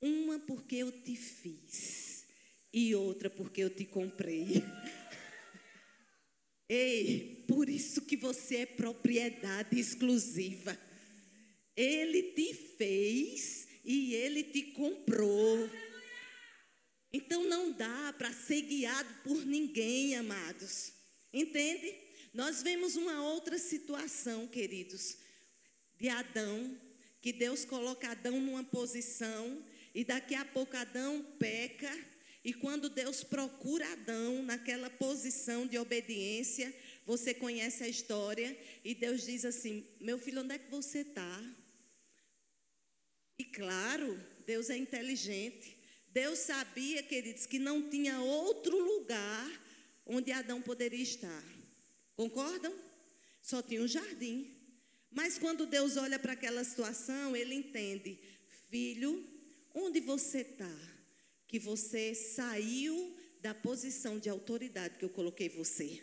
Uma 0.00 0.40
porque 0.40 0.76
eu 0.76 0.90
te 0.90 1.14
fiz, 1.14 2.24
e 2.72 2.94
outra 2.94 3.30
porque 3.30 3.62
eu 3.62 3.70
te 3.70 3.84
comprei. 3.84 4.46
Ei, 6.68 7.44
por 7.46 7.68
isso 7.68 8.02
que 8.02 8.16
você 8.16 8.56
é 8.56 8.66
propriedade 8.66 9.78
exclusiva. 9.78 10.76
Ele 11.76 12.32
te 12.32 12.54
fez 12.76 13.68
e 13.84 14.14
ele 14.14 14.42
te 14.42 14.62
comprou. 14.72 15.70
Então 17.12 17.44
não 17.44 17.72
dá 17.72 18.14
para 18.16 18.32
ser 18.32 18.62
guiado 18.62 19.14
por 19.22 19.44
ninguém, 19.44 20.16
amados. 20.16 20.92
Entende? 21.32 21.94
Nós 22.32 22.62
vemos 22.62 22.96
uma 22.96 23.22
outra 23.22 23.58
situação, 23.58 24.46
queridos, 24.46 25.18
de 25.98 26.08
Adão, 26.08 26.78
que 27.20 27.32
Deus 27.32 27.64
coloca 27.64 28.10
Adão 28.10 28.40
numa 28.40 28.64
posição 28.64 29.64
e 29.94 30.04
daqui 30.04 30.34
a 30.34 30.44
pouco 30.44 30.76
Adão 30.76 31.22
peca 31.38 31.90
e 32.44 32.52
quando 32.52 32.88
Deus 32.88 33.22
procura 33.22 33.92
Adão 33.92 34.42
naquela 34.42 34.90
posição 34.90 35.66
de 35.66 35.78
obediência, 35.78 36.74
você 37.06 37.32
conhece 37.32 37.84
a 37.84 37.88
história, 37.88 38.56
e 38.84 38.94
Deus 38.94 39.24
diz 39.24 39.44
assim: 39.44 39.86
Meu 40.00 40.18
filho, 40.18 40.42
onde 40.42 40.54
é 40.54 40.58
que 40.58 40.70
você 40.70 41.00
está? 41.00 41.44
E 43.38 43.44
claro, 43.44 44.20
Deus 44.44 44.70
é 44.70 44.76
inteligente. 44.76 45.78
Deus 46.08 46.40
sabia, 46.40 47.02
queridos, 47.02 47.46
que 47.46 47.58
não 47.58 47.88
tinha 47.88 48.20
outro 48.20 48.76
lugar 48.76 49.48
onde 50.04 50.32
Adão 50.32 50.60
poderia 50.60 51.02
estar. 51.02 51.44
Concordam? 52.16 52.72
Só 53.42 53.62
tinha 53.62 53.82
um 53.82 53.88
jardim. 53.88 54.54
Mas 55.10 55.38
quando 55.38 55.66
Deus 55.66 55.96
olha 55.96 56.18
para 56.18 56.32
aquela 56.32 56.64
situação, 56.64 57.36
ele 57.36 57.54
entende: 57.54 58.18
filho, 58.70 59.26
onde 59.74 60.00
você 60.00 60.40
está? 60.40 60.70
Que 61.46 61.58
você 61.58 62.14
saiu 62.14 63.16
da 63.40 63.54
posição 63.54 64.18
de 64.18 64.30
autoridade 64.30 64.96
que 64.96 65.04
eu 65.04 65.10
coloquei 65.10 65.48
você. 65.48 66.02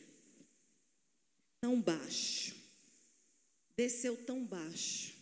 Tão 1.62 1.82
baixo. 1.82 2.56
Desceu 3.76 4.18
tão 4.26 4.46
baixo. 4.46 5.18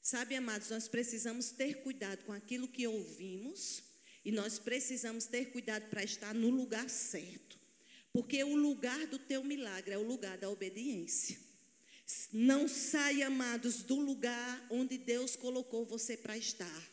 Sabe, 0.00 0.36
amados, 0.36 0.70
nós 0.70 0.88
precisamos 0.88 1.50
ter 1.50 1.82
cuidado 1.82 2.24
com 2.24 2.32
aquilo 2.32 2.68
que 2.68 2.86
ouvimos 2.86 3.82
e 4.24 4.30
nós 4.30 4.58
precisamos 4.58 5.26
ter 5.26 5.46
cuidado 5.46 5.88
para 5.90 6.02
estar 6.02 6.34
no 6.34 6.50
lugar 6.50 6.88
certo. 6.88 7.57
Porque 8.12 8.42
o 8.42 8.56
lugar 8.56 9.06
do 9.06 9.18
teu 9.18 9.44
milagre 9.44 9.94
é 9.94 9.98
o 9.98 10.06
lugar 10.06 10.38
da 10.38 10.50
obediência. 10.50 11.38
Não 12.32 12.66
saia, 12.66 13.26
amados, 13.26 13.82
do 13.82 13.96
lugar 13.96 14.66
onde 14.70 14.96
Deus 14.96 15.36
colocou 15.36 15.84
você 15.84 16.16
para 16.16 16.36
estar. 16.36 16.90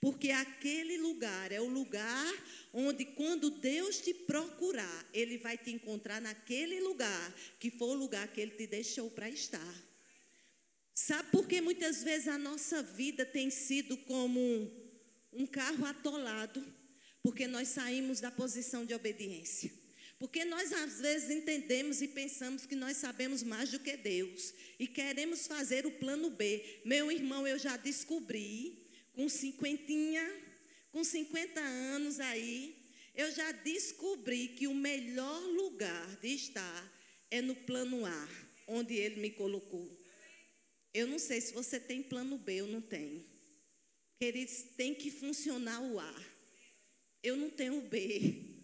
Porque 0.00 0.30
aquele 0.30 0.98
lugar 0.98 1.52
é 1.52 1.60
o 1.60 1.68
lugar 1.68 2.32
onde, 2.72 3.04
quando 3.04 3.50
Deus 3.50 3.98
te 3.98 4.12
procurar, 4.12 5.08
Ele 5.12 5.38
vai 5.38 5.56
te 5.56 5.70
encontrar 5.70 6.20
naquele 6.20 6.80
lugar 6.80 7.34
que 7.58 7.70
foi 7.70 7.88
o 7.88 7.94
lugar 7.94 8.28
que 8.28 8.40
Ele 8.40 8.52
te 8.52 8.66
deixou 8.66 9.10
para 9.10 9.28
estar. 9.28 9.74
Sabe 10.94 11.30
por 11.30 11.46
que 11.46 11.60
muitas 11.60 12.02
vezes 12.02 12.28
a 12.28 12.38
nossa 12.38 12.82
vida 12.82 13.26
tem 13.26 13.50
sido 13.50 13.96
como 13.98 14.40
um 15.32 15.46
carro 15.46 15.84
atolado? 15.84 16.64
Porque 17.22 17.46
nós 17.46 17.68
saímos 17.68 18.20
da 18.20 18.30
posição 18.30 18.86
de 18.86 18.94
obediência. 18.94 19.70
Porque 20.18 20.44
nós 20.44 20.72
às 20.72 21.00
vezes 21.00 21.30
entendemos 21.30 22.00
e 22.00 22.08
pensamos 22.08 22.64
que 22.64 22.74
nós 22.74 22.96
sabemos 22.96 23.42
mais 23.42 23.70
do 23.70 23.78
que 23.78 23.96
Deus 23.96 24.54
e 24.78 24.86
queremos 24.86 25.46
fazer 25.46 25.84
o 25.84 25.90
plano 25.90 26.30
B. 26.30 26.80
Meu 26.84 27.12
irmão, 27.12 27.46
eu 27.46 27.58
já 27.58 27.76
descobri, 27.76 28.86
com 29.12 29.28
cinquentinha, 29.28 30.24
com 30.90 31.04
50 31.04 31.60
anos 31.60 32.18
aí, 32.18 32.74
eu 33.14 33.30
já 33.30 33.52
descobri 33.52 34.48
que 34.48 34.66
o 34.66 34.74
melhor 34.74 35.42
lugar 35.42 36.16
de 36.16 36.28
estar 36.28 36.92
é 37.30 37.42
no 37.42 37.54
plano 37.54 38.06
A, 38.06 38.28
onde 38.66 38.94
ele 38.94 39.20
me 39.20 39.30
colocou. 39.30 39.90
Eu 40.94 41.06
não 41.06 41.18
sei 41.18 41.42
se 41.42 41.52
você 41.52 41.78
tem 41.78 42.02
plano 42.02 42.38
B 42.38 42.62
ou 42.62 42.68
não 42.68 42.80
tem. 42.80 43.26
Queridos, 44.18 44.62
tem 44.78 44.94
que 44.94 45.10
funcionar 45.10 45.82
o 45.82 46.00
A. 46.00 46.24
Eu 47.22 47.36
não 47.36 47.50
tenho 47.50 47.76
o 47.76 47.82
B. 47.82 48.55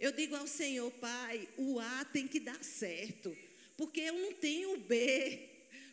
Eu 0.00 0.12
digo 0.12 0.34
ao 0.34 0.46
Senhor, 0.46 0.90
Pai, 0.92 1.46
o 1.58 1.78
A 1.78 2.04
tem 2.06 2.26
que 2.26 2.40
dar 2.40 2.64
certo, 2.64 3.36
porque 3.76 4.00
eu 4.00 4.14
não 4.14 4.32
tenho 4.32 4.72
o 4.72 4.80
B. 4.80 5.48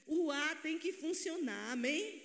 O 0.08 0.32
A 0.32 0.56
tem 0.56 0.80
que 0.80 0.94
funcionar, 0.94 1.74
amém? 1.74 2.24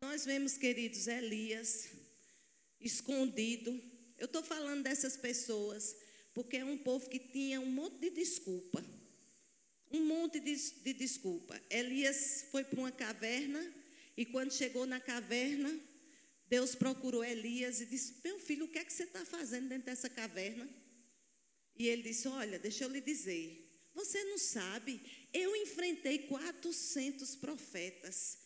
Nós 0.00 0.24
vemos, 0.24 0.56
queridos, 0.56 1.08
Elias 1.08 1.88
escondido. 2.80 3.82
Eu 4.16 4.26
estou 4.26 4.44
falando 4.44 4.84
dessas 4.84 5.16
pessoas, 5.16 5.96
porque 6.32 6.58
é 6.58 6.64
um 6.64 6.78
povo 6.78 7.10
que 7.10 7.18
tinha 7.18 7.60
um 7.60 7.66
monte 7.66 7.98
de 7.98 8.10
desculpa. 8.10 8.84
Um 9.90 10.04
monte 10.04 10.38
de, 10.38 10.54
de 10.54 10.92
desculpa. 10.92 11.60
Elias 11.68 12.46
foi 12.52 12.62
para 12.62 12.78
uma 12.78 12.92
caverna, 12.92 13.74
e 14.16 14.24
quando 14.24 14.52
chegou 14.52 14.86
na 14.86 15.00
caverna, 15.00 15.78
Deus 16.48 16.74
procurou 16.74 17.24
Elias 17.24 17.80
e 17.80 17.86
disse: 17.86 18.14
Meu 18.24 18.38
filho, 18.38 18.64
o 18.64 18.68
que 18.68 18.78
é 18.78 18.84
que 18.84 18.92
você 18.92 19.04
está 19.04 19.24
fazendo 19.24 19.68
dentro 19.68 19.86
dessa 19.86 20.08
caverna? 20.08 20.68
E 21.76 21.86
ele 21.86 22.02
disse: 22.02 22.26
Olha, 22.28 22.58
deixa 22.58 22.84
eu 22.84 22.88
lhe 22.88 23.00
dizer. 23.00 23.64
Você 23.94 24.22
não 24.24 24.38
sabe, 24.38 25.00
eu 25.32 25.56
enfrentei 25.56 26.20
400 26.20 27.36
profetas. 27.36 28.38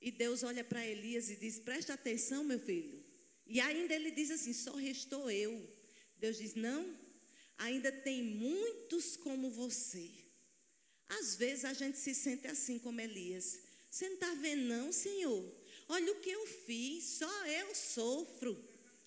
E 0.00 0.10
Deus 0.10 0.42
olha 0.42 0.64
para 0.64 0.86
Elias 0.86 1.30
e 1.30 1.36
diz: 1.36 1.58
Presta 1.58 1.94
atenção, 1.94 2.42
meu 2.42 2.58
filho. 2.58 3.04
E 3.46 3.60
ainda 3.60 3.94
ele 3.94 4.10
diz 4.10 4.30
assim: 4.30 4.52
Só 4.52 4.74
restou 4.74 5.30
eu. 5.30 5.68
Deus 6.18 6.38
diz: 6.38 6.54
Não, 6.54 6.98
ainda 7.58 7.92
tem 7.92 8.22
muitos 8.22 9.16
como 9.16 9.50
você. 9.50 10.10
Às 11.08 11.34
vezes 11.34 11.64
a 11.64 11.72
gente 11.72 11.98
se 11.98 12.14
sente 12.14 12.46
assim 12.46 12.78
como 12.78 13.00
Elias. 13.00 13.60
Você 13.90 14.06
não 14.08 14.14
está 14.14 14.34
vendo, 14.34 14.62
não, 14.62 14.92
Senhor? 14.92 15.59
Olha 15.92 16.12
o 16.12 16.20
que 16.20 16.30
eu 16.30 16.46
fiz, 16.46 17.04
só 17.18 17.46
eu 17.46 17.74
sofro. 17.74 18.52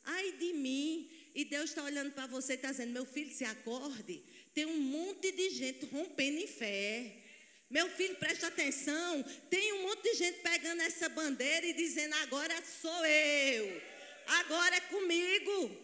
Ai 0.04 0.34
de 0.34 0.52
mim. 0.52 1.10
E 1.34 1.46
Deus 1.46 1.70
está 1.70 1.82
olhando 1.82 2.12
para 2.12 2.28
você 2.28 2.54
e 2.54 2.56
está 2.56 2.72
dizendo: 2.72 2.92
Meu 2.92 3.06
filho, 3.06 3.34
se 3.34 3.46
acorde. 3.46 4.22
Tem 4.54 4.66
um 4.66 4.82
monte 4.82 5.32
de 5.32 5.50
gente 5.52 5.86
rompendo 5.86 6.40
em 6.40 6.48
fé. 6.48 7.24
Meu 7.70 7.90
filho, 7.90 8.18
presta 8.18 8.48
atenção. 8.48 9.24
Tem 9.50 9.74
um 9.76 9.84
monte 9.84 10.04
de 10.04 10.16
gente 10.16 10.40
pegando 10.42 10.82
essa 10.82 11.08
bandeira 11.08 11.66
e 11.66 11.74
dizendo: 11.74 12.16
Agora 12.16 12.54
sou 12.82 13.06
eu. 13.06 13.82
Agora 14.28 14.76
é 14.76 14.82
comigo. 14.82 15.84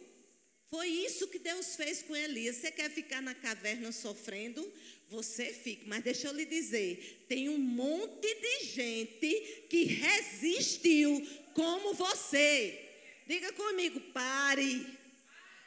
Foi 0.70 0.88
isso 0.88 1.30
que 1.30 1.40
Deus 1.40 1.78
fez 1.78 2.04
com 2.04 2.14
Elias. 2.14 2.58
Você 2.58 2.72
quer 2.72 2.92
ficar 2.92 3.22
na 3.22 3.34
caverna 3.34 3.92
sofrendo? 3.94 4.62
Você 5.10 5.52
fica, 5.52 5.86
mas 5.88 6.04
deixa 6.04 6.28
eu 6.28 6.34
lhe 6.34 6.46
dizer: 6.46 7.26
tem 7.28 7.50
um 7.50 7.58
monte 7.58 8.34
de 8.36 8.66
gente 8.66 9.66
que 9.70 9.84
resistiu 9.86 11.28
como 11.54 11.94
você. 11.94 12.88
Diga 13.28 13.52
comigo, 13.54 14.00
pare 14.12 14.86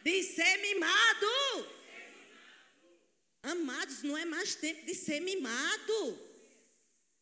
de 0.05 0.23
ser 0.23 0.59
mimado. 0.59 1.27
Amados, 3.43 4.03
não 4.05 4.17
é 4.17 4.25
mais 4.25 4.55
tempo 4.55 4.87
de 4.87 4.95
ser 4.95 5.21
mimado. 5.21 6.33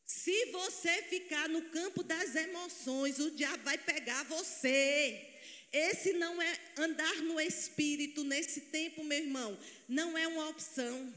Se 0.05 0.47
você 0.47 1.03
ficar 1.05 1.49
no 1.49 1.63
campo 1.71 2.03
das 2.03 2.35
emoções, 2.35 3.19
o 3.19 3.31
diabo 3.31 3.63
vai 3.65 3.79
pegar 3.79 4.25
você. 4.25 5.27
Esse 5.73 6.13
não 6.15 6.43
é 6.43 6.61
andar 6.77 7.17
no 7.23 7.41
espírito 7.41 8.25
nesse 8.25 8.63
tempo, 8.63 9.05
meu 9.05 9.19
irmão, 9.19 9.59
não 9.89 10.19
é 10.19 10.27
uma 10.27 10.49
opção. 10.49 11.15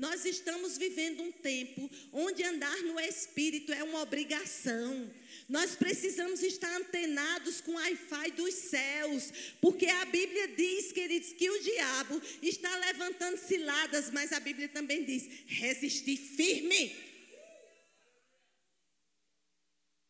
Nós 0.00 0.24
estamos 0.24 0.78
vivendo 0.78 1.22
um 1.22 1.30
tempo 1.30 1.90
onde 2.10 2.42
andar 2.42 2.74
no 2.84 2.98
Espírito 2.98 3.70
é 3.70 3.84
uma 3.84 4.00
obrigação. 4.00 5.12
Nós 5.46 5.76
precisamos 5.76 6.42
estar 6.42 6.74
antenados 6.74 7.60
com 7.60 7.72
o 7.72 7.74
Wi-Fi 7.74 8.30
dos 8.30 8.54
céus, 8.54 9.30
porque 9.60 9.84
a 9.84 10.06
Bíblia 10.06 10.48
diz, 10.56 10.90
queridos, 10.90 11.34
que 11.34 11.50
o 11.50 11.62
diabo 11.62 12.22
está 12.40 12.74
levantando 12.78 13.36
ciladas, 13.36 14.10
mas 14.10 14.32
a 14.32 14.40
Bíblia 14.40 14.70
também 14.70 15.04
diz: 15.04 15.28
resistir 15.44 16.16
firme. 16.16 16.96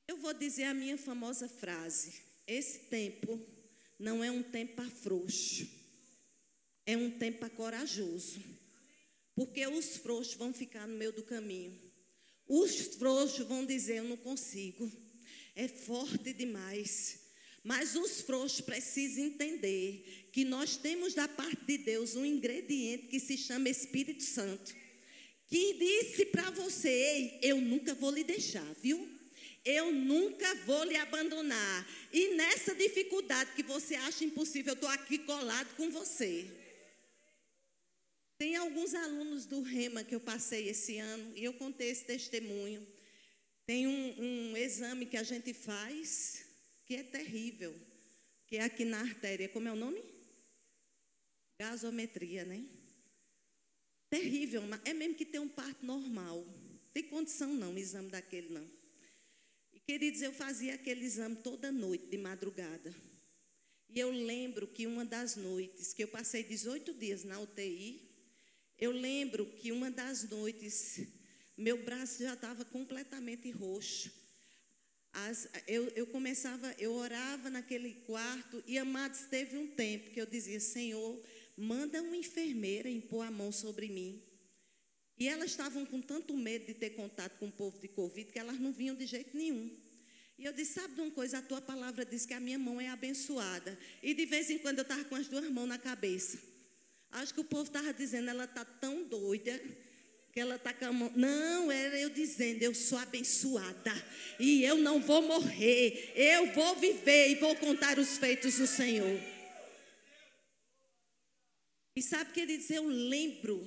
Eu 0.07 0.19
vou 0.19 0.33
dizer 0.33 0.67
a 0.67 0.75
minha 0.75 0.99
famosa 0.99 1.49
frase: 1.49 2.13
esse 2.47 2.79
tempo 2.79 3.45
não 3.99 4.23
é 4.23 4.31
um 4.31 4.45
tempo 4.45 4.89
frouxo, 5.03 5.69
é 6.87 6.97
um 6.97 7.11
tempo 7.11 7.51
corajoso. 7.51 8.60
Porque 9.41 9.67
os 9.67 9.97
frouxos 9.97 10.35
vão 10.35 10.53
ficar 10.53 10.87
no 10.87 10.99
meio 10.99 11.13
do 11.13 11.23
caminho. 11.23 11.75
Os 12.47 12.79
frouxos 12.97 13.47
vão 13.47 13.65
dizer: 13.65 13.95
Eu 13.95 14.05
não 14.05 14.19
consigo. 14.19 14.93
É 15.57 15.67
forte 15.67 16.35
demais. 16.35 17.21
Mas 17.65 17.97
os 17.97 18.21
frouxos 18.21 18.61
precisam 18.61 19.25
entender 19.25 20.29
que 20.31 20.45
nós 20.45 20.77
temos 20.77 21.15
da 21.15 21.27
parte 21.27 21.65
de 21.65 21.79
Deus 21.79 22.17
um 22.17 22.25
ingrediente 22.27 23.07
que 23.07 23.19
se 23.19 23.39
chama 23.39 23.71
Espírito 23.71 24.23
Santo. 24.23 24.77
Que 25.47 25.73
disse 25.73 26.27
para 26.27 26.51
você: 26.51 26.91
Ei, 26.91 27.39
eu 27.43 27.59
nunca 27.63 27.95
vou 27.95 28.11
lhe 28.11 28.23
deixar, 28.23 28.75
viu? 28.75 29.09
Eu 29.65 29.91
nunca 29.91 30.55
vou 30.67 30.85
lhe 30.85 30.97
abandonar. 30.97 31.89
E 32.13 32.35
nessa 32.35 32.75
dificuldade 32.75 33.53
que 33.57 33.63
você 33.63 33.95
acha 33.95 34.23
impossível, 34.23 34.73
eu 34.73 34.75
estou 34.75 34.91
aqui 34.91 35.17
colado 35.17 35.75
com 35.77 35.89
você. 35.89 36.60
Tem 38.41 38.57
alguns 38.57 38.95
alunos 38.95 39.45
do 39.45 39.61
Rema 39.61 40.03
que 40.03 40.15
eu 40.15 40.21
passei 40.21 40.71
esse 40.71 40.97
ano 40.97 41.37
e 41.37 41.45
eu 41.45 41.53
contei 41.53 41.91
esse 41.91 42.07
testemunho. 42.07 42.89
Tem 43.67 43.87
um, 43.87 44.15
um 44.19 44.57
exame 44.57 45.05
que 45.05 45.19
a 45.19 45.23
gente 45.23 45.53
faz 45.53 46.47
que 46.87 46.95
é 46.95 47.03
terrível, 47.03 47.79
que 48.47 48.57
é 48.57 48.63
aqui 48.63 48.87
na 48.87 48.99
artéria. 48.99 49.47
Como 49.51 49.69
é 49.69 49.73
o 49.73 49.77
nome? 49.77 50.03
Gasometria, 51.61 52.47
né? 52.47 52.65
Terrível, 54.09 54.63
é 54.87 54.95
mesmo 54.95 55.17
que 55.17 55.27
tem 55.27 55.39
um 55.39 55.47
parto 55.47 55.85
normal. 55.85 56.43
Tem 56.95 57.03
condição 57.03 57.53
não, 57.53 57.77
exame 57.77 58.09
daquele 58.09 58.49
não. 58.49 58.67
E 59.71 59.81
queridos, 59.81 60.23
eu 60.23 60.33
fazia 60.33 60.77
aquele 60.77 61.05
exame 61.05 61.37
toda 61.37 61.71
noite, 61.71 62.07
de 62.07 62.17
madrugada. 62.17 62.95
E 63.91 64.01
eu 64.01 64.11
lembro 64.11 64.67
que 64.67 64.87
uma 64.87 65.05
das 65.05 65.37
noites, 65.37 65.93
que 65.93 66.05
eu 66.05 66.09
passei 66.09 66.43
18 66.43 66.95
dias 66.95 67.23
na 67.23 67.39
UTI, 67.39 68.09
eu 68.81 68.93
lembro 68.93 69.45
que 69.45 69.71
uma 69.71 69.91
das 69.91 70.29
noites, 70.29 71.07
meu 71.57 71.85
braço 71.85 72.23
já 72.23 72.33
estava 72.33 72.65
completamente 72.65 73.51
roxo. 73.51 74.11
As, 75.13 75.49
eu, 75.67 75.89
eu 75.91 76.07
começava, 76.07 76.75
eu 76.79 76.93
orava 76.95 77.51
naquele 77.51 77.95
quarto 78.07 78.63
e, 78.67 78.79
amados, 78.79 79.23
teve 79.23 79.59
um 79.59 79.67
tempo 79.67 80.11
que 80.11 80.21
eu 80.21 80.27
dizia: 80.27 80.59
Senhor, 80.59 81.21
manda 81.57 82.03
uma 82.03 82.17
enfermeira 82.17 82.89
impor 82.89 83.27
a 83.27 83.31
mão 83.31 83.53
sobre 83.53 83.89
mim. 83.89 84.23
E 85.19 85.29
elas 85.29 85.51
estavam 85.51 85.85
com 85.85 86.01
tanto 86.01 86.35
medo 86.35 86.65
de 86.65 86.73
ter 86.73 86.91
contato 86.91 87.39
com 87.39 87.49
o 87.49 87.53
povo 87.53 87.79
de 87.79 87.89
Covid 87.89 88.33
que 88.33 88.39
elas 88.39 88.59
não 88.59 88.73
vinham 88.73 88.97
de 88.97 89.05
jeito 89.05 89.37
nenhum. 89.37 89.71
E 90.39 90.47
eu 90.47 90.53
disse: 90.55 90.75
Sabe 90.75 90.95
de 90.95 91.03
uma 91.03 91.11
coisa? 91.11 91.39
A 91.39 91.43
tua 91.43 91.61
palavra 91.61 92.07
diz 92.07 92.25
que 92.25 92.33
a 92.33 92.41
minha 92.41 92.59
mão 92.59 92.81
é 92.81 92.89
abençoada. 92.89 93.79
E 94.03 94.15
de 94.15 94.25
vez 94.25 94.49
em 94.49 94.59
quando 94.59 94.79
eu 94.79 94.83
estava 94.83 95.05
com 95.05 95.17
as 95.17 95.29
duas 95.29 95.51
mãos 95.51 95.69
na 95.69 95.77
cabeça. 95.77 96.50
Acho 97.13 97.35
que 97.35 97.41
o 97.41 97.45
povo 97.45 97.65
estava 97.65 97.93
dizendo: 97.93 98.31
Ela 98.31 98.45
está 98.45 98.65
tão 98.65 99.05
doida 99.05 99.61
que 100.33 100.39
ela 100.39 100.57
está 100.57 100.73
com 100.73 100.85
a 100.85 100.93
mão. 100.93 101.13
Não, 101.17 101.71
era 101.71 101.99
eu 101.99 102.11
dizendo: 102.11 102.63
Eu 102.63 102.75
sou 102.75 102.99
abençoada. 102.99 103.93
E 104.39 104.63
eu 104.63 104.77
não 104.77 105.01
vou 105.01 105.23
morrer. 105.23 106.13
Eu 106.15 106.53
vou 106.53 106.77
viver 106.77 107.31
e 107.31 107.35
vou 107.37 107.55
contar 107.57 107.99
os 107.99 108.19
feitos 108.19 108.59
do 108.59 108.67
Senhor. 108.67 109.21
E 111.97 112.03
sabe, 112.03 112.33
queridos, 112.33 112.71
eu 112.71 112.87
lembro 112.87 113.67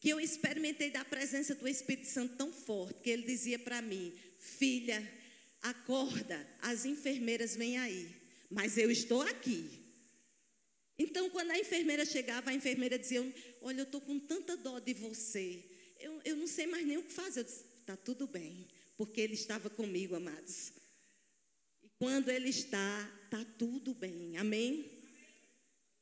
que 0.00 0.08
eu 0.08 0.18
experimentei 0.18 0.90
da 0.90 1.04
presença 1.04 1.54
do 1.54 1.68
Espírito 1.68 2.08
Santo 2.08 2.36
tão 2.36 2.52
forte 2.52 3.00
que 3.02 3.10
ele 3.10 3.22
dizia 3.22 3.58
para 3.58 3.80
mim: 3.80 4.12
Filha, 4.38 5.00
acorda, 5.62 6.46
as 6.60 6.84
enfermeiras 6.84 7.54
vêm 7.54 7.78
aí, 7.78 8.08
mas 8.50 8.76
eu 8.76 8.90
estou 8.90 9.22
aqui. 9.22 9.79
Então, 11.02 11.30
quando 11.30 11.50
a 11.50 11.58
enfermeira 11.58 12.04
chegava, 12.04 12.50
a 12.50 12.54
enfermeira 12.54 12.98
dizia: 12.98 13.22
Olha, 13.62 13.80
eu 13.80 13.84
estou 13.84 14.02
com 14.02 14.18
tanta 14.18 14.54
dó 14.54 14.78
de 14.78 14.92
você, 14.92 15.64
eu, 15.98 16.20
eu 16.26 16.36
não 16.36 16.46
sei 16.46 16.66
mais 16.66 16.86
nem 16.86 16.98
o 16.98 17.02
que 17.02 17.10
fazer. 17.10 17.40
Eu 17.40 17.44
disse: 17.44 17.64
Está 17.80 17.96
tudo 17.96 18.26
bem, 18.26 18.68
porque 18.98 19.18
ele 19.18 19.32
estava 19.32 19.70
comigo, 19.70 20.14
amados. 20.14 20.72
E 21.82 21.88
quando 21.98 22.28
ele 22.28 22.50
está, 22.50 23.10
está 23.24 23.42
tudo 23.56 23.94
bem, 23.94 24.36
amém? 24.36 24.90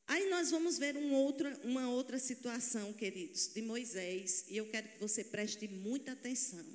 Aí 0.08 0.28
nós 0.30 0.50
vamos 0.50 0.78
ver 0.78 0.96
um 0.96 1.14
outro, 1.14 1.48
uma 1.62 1.88
outra 1.90 2.18
situação, 2.18 2.92
queridos, 2.92 3.52
de 3.54 3.62
Moisés, 3.62 4.46
e 4.48 4.56
eu 4.56 4.66
quero 4.66 4.88
que 4.88 4.98
você 4.98 5.22
preste 5.22 5.68
muita 5.68 6.10
atenção 6.10 6.66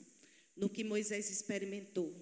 no 0.56 0.70
que 0.70 0.86
Moisés 0.86 1.30
experimentou. 1.30 2.16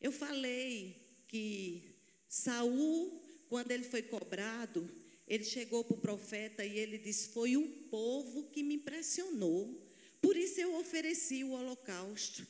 Eu 0.00 0.10
falei 0.10 0.96
que 1.28 2.00
Saul, 2.28 3.22
quando 3.48 3.70
ele 3.70 3.84
foi 3.84 4.02
cobrado, 4.02 5.03
ele 5.26 5.44
chegou 5.44 5.82
para 5.84 5.94
o 5.94 6.00
profeta 6.00 6.64
e 6.64 6.78
ele 6.78 6.98
disse: 6.98 7.28
Foi 7.28 7.56
o 7.56 7.66
povo 7.90 8.50
que 8.50 8.62
me 8.62 8.74
impressionou, 8.74 9.90
por 10.20 10.36
isso 10.36 10.60
eu 10.60 10.74
ofereci 10.76 11.44
o 11.44 11.52
holocausto. 11.52 12.46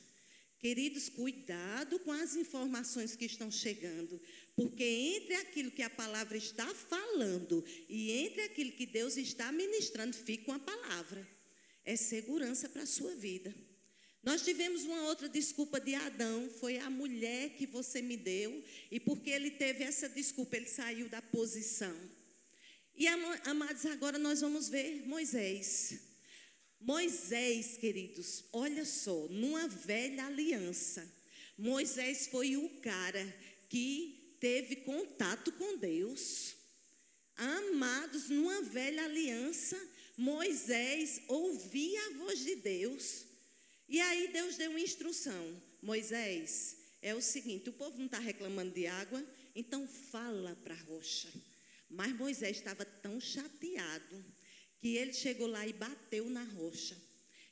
Queridos, 0.59 1.11
cuidado 1.11 1.99
com 1.99 2.11
as 2.11 2.37
informações 2.37 3.15
que 3.15 3.27
estão 3.27 3.51
chegando, 3.51 4.19
porque 4.57 4.83
entre 4.83 5.35
aquilo 5.35 5.71
que 5.71 5.83
a 5.83 5.91
palavra 5.91 6.39
está 6.39 6.67
falando 6.75 7.63
e 7.87 8.11
entre 8.11 8.41
aquilo 8.43 8.73
que 8.73 8.87
Deus 8.87 9.19
está 9.19 9.53
ministrando, 9.53 10.17
fica 10.17 10.51
uma 10.51 10.59
palavra. 10.59 11.29
É 11.85 11.97
segurança 11.97 12.67
para 12.67 12.85
a 12.85 12.87
sua 12.87 13.15
vida. 13.15 13.55
Nós 14.23 14.43
tivemos 14.43 14.85
uma 14.85 15.03
outra 15.03 15.29
desculpa 15.29 15.79
de 15.79 15.95
Adão, 15.95 16.49
foi 16.49 16.79
a 16.79 16.89
mulher 16.89 17.51
que 17.51 17.67
você 17.67 18.01
me 18.01 18.17
deu, 18.17 18.65
e 18.91 18.99
porque 18.99 19.29
ele 19.29 19.51
teve 19.51 19.85
essa 19.85 20.09
desculpa, 20.09 20.57
ele 20.57 20.67
saiu 20.67 21.11
da 21.11 21.21
posição. 21.21 21.95
E 22.97 23.09
amados, 23.09 23.85
agora 23.87 24.19
nós 24.19 24.41
vamos 24.41 24.69
ver 24.69 25.05
Moisés. 25.07 26.01
Moisés, 26.81 27.77
queridos, 27.77 28.45
olha 28.53 28.85
só, 28.85 29.27
numa 29.29 29.67
velha 29.67 30.27
aliança, 30.27 31.11
Moisés 31.59 32.29
foi 32.29 32.57
o 32.57 32.69
cara 32.81 33.35
que 33.69 34.37
teve 34.39 34.77
contato 34.77 35.51
com 35.53 35.77
Deus. 35.79 36.55
Amados, 37.37 38.29
numa 38.29 38.63
velha 38.63 39.05
aliança, 39.05 39.77
Moisés 40.17 41.23
ouvia 41.27 42.07
a 42.07 42.11
voz 42.19 42.45
de 42.45 42.55
Deus. 42.57 43.25
E 43.89 44.01
aí 44.01 44.29
Deus 44.29 44.57
deu 44.57 44.71
uma 44.71 44.81
instrução: 44.81 45.61
Moisés, 45.83 46.77
é 47.03 47.13
o 47.13 47.21
seguinte: 47.21 47.71
o 47.71 47.73
povo 47.73 47.99
não 47.99 48.07
está 48.07 48.19
reclamando 48.19 48.73
de 48.73 48.87
água, 48.87 49.25
então 49.57 49.89
fala 49.89 50.55
para 50.63 50.75
a 50.75 50.83
rocha. 50.83 51.29
Mas 51.89 52.17
Moisés 52.17 52.57
estava 52.57 52.85
tão 52.85 53.21
chateado 53.21 54.25
que 54.81 54.97
ele 54.97 55.13
chegou 55.13 55.47
lá 55.47 55.67
e 55.67 55.73
bateu 55.73 56.29
na 56.29 56.45
rocha. 56.45 56.97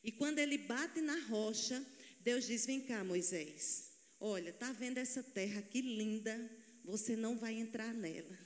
E 0.02 0.10
quando 0.10 0.38
ele 0.38 0.58
bate 0.58 1.00
na 1.00 1.18
rocha, 1.26 1.84
Deus 2.20 2.46
diz: 2.46 2.66
Vem 2.66 2.80
cá, 2.80 3.04
Moisés. 3.04 3.90
Olha, 4.18 4.52
tá 4.52 4.72
vendo 4.72 4.98
essa 4.98 5.22
terra 5.22 5.62
que 5.62 5.80
linda? 5.80 6.50
Você 6.84 7.16
não 7.16 7.36
vai 7.36 7.54
entrar 7.54 7.94
nela, 7.94 8.38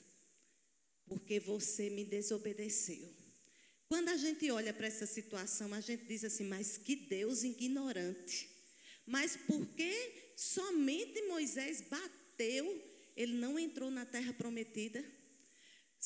porque 1.07 1.41
você 1.41 1.89
me 1.91 2.05
desobedeceu. 2.05 3.15
Quando 3.89 4.09
a 4.09 4.17
gente 4.17 4.51
olha 4.51 4.75
para 4.75 4.87
essa 4.87 5.07
situação, 5.07 5.73
a 5.73 5.81
gente 5.81 6.05
diz 6.05 6.25
assim: 6.25 6.45
Mas 6.45 6.77
que 6.77 6.97
Deus 6.97 7.43
ignorante. 7.43 8.51
Mas 9.07 9.37
por 9.37 9.67
que 9.69 10.33
somente 10.37 11.23
Moisés 11.23 11.81
bateu, 11.83 12.83
ele 13.17 13.35
não 13.35 13.59
entrou 13.59 13.91
na 13.91 14.05
terra 14.05 14.33
prometida? 14.33 15.05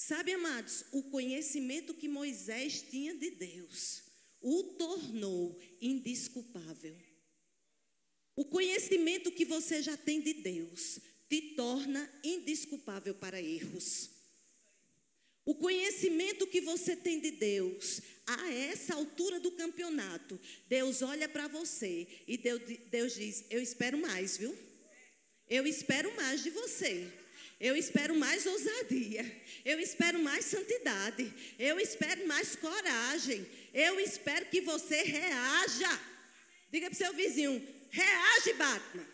Sabe, 0.02 0.32
amados, 0.32 0.82
o 0.92 1.02
conhecimento 1.02 1.92
que 1.92 2.08
Moisés 2.08 2.80
tinha 2.90 3.14
de 3.14 3.32
Deus 3.32 4.02
o 4.40 4.62
tornou 4.78 5.60
indisculpável. 5.78 6.96
O 8.34 8.46
conhecimento 8.46 9.30
que 9.30 9.44
você 9.44 9.82
já 9.82 9.98
tem 9.98 10.22
de 10.22 10.32
Deus 10.32 10.98
te 11.28 11.54
torna 11.54 12.10
indisculpável 12.24 13.14
para 13.14 13.42
erros. 13.42 14.08
O 15.44 15.54
conhecimento 15.54 16.46
que 16.46 16.62
você 16.62 16.96
tem 16.96 17.20
de 17.20 17.32
Deus, 17.32 18.00
a 18.26 18.50
essa 18.50 18.94
altura 18.94 19.38
do 19.38 19.52
campeonato, 19.52 20.40
Deus 20.66 21.02
olha 21.02 21.28
para 21.28 21.46
você 21.46 22.08
e 22.26 22.38
Deus, 22.38 22.62
Deus 22.90 23.14
diz: 23.14 23.44
Eu 23.50 23.60
espero 23.60 23.98
mais, 23.98 24.38
viu? 24.38 24.56
Eu 25.46 25.66
espero 25.66 26.16
mais 26.16 26.42
de 26.42 26.48
você. 26.48 27.19
Eu 27.60 27.76
espero 27.76 28.14
mais 28.16 28.46
ousadia. 28.46 29.24
Eu 29.64 29.78
espero 29.78 30.18
mais 30.18 30.46
santidade. 30.46 31.30
Eu 31.58 31.78
espero 31.78 32.26
mais 32.26 32.56
coragem. 32.56 33.46
Eu 33.74 34.00
espero 34.00 34.46
que 34.46 34.62
você 34.62 35.02
reaja. 35.02 36.00
Diga 36.72 36.86
para 36.86 36.94
o 36.94 36.96
seu 36.96 37.12
vizinho: 37.12 37.62
reage, 37.90 38.54
Batman. 38.54 39.06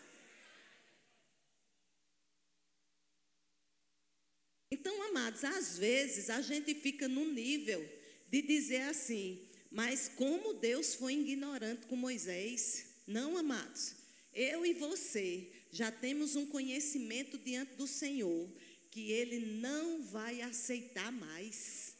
Então, 4.71 5.01
amados, 5.03 5.43
às 5.43 5.77
vezes 5.77 6.29
a 6.29 6.41
gente 6.41 6.73
fica 6.75 7.07
no 7.07 7.25
nível 7.25 7.83
de 8.29 8.41
dizer 8.41 8.81
assim, 8.83 9.45
mas 9.71 10.09
como 10.15 10.53
Deus 10.53 10.93
foi 10.95 11.13
ignorante 11.13 11.85
com 11.87 11.95
Moisés? 11.95 12.85
Não, 13.05 13.37
amados. 13.37 13.95
Eu 14.33 14.65
e 14.65 14.73
você 14.73 15.51
já 15.71 15.91
temos 15.91 16.35
um 16.35 16.45
conhecimento 16.45 17.37
diante 17.37 17.75
do 17.75 17.87
Senhor 17.87 18.49
que 18.91 19.11
Ele 19.11 19.39
não 19.59 20.03
vai 20.03 20.41
aceitar 20.41 21.11
mais. 21.11 21.95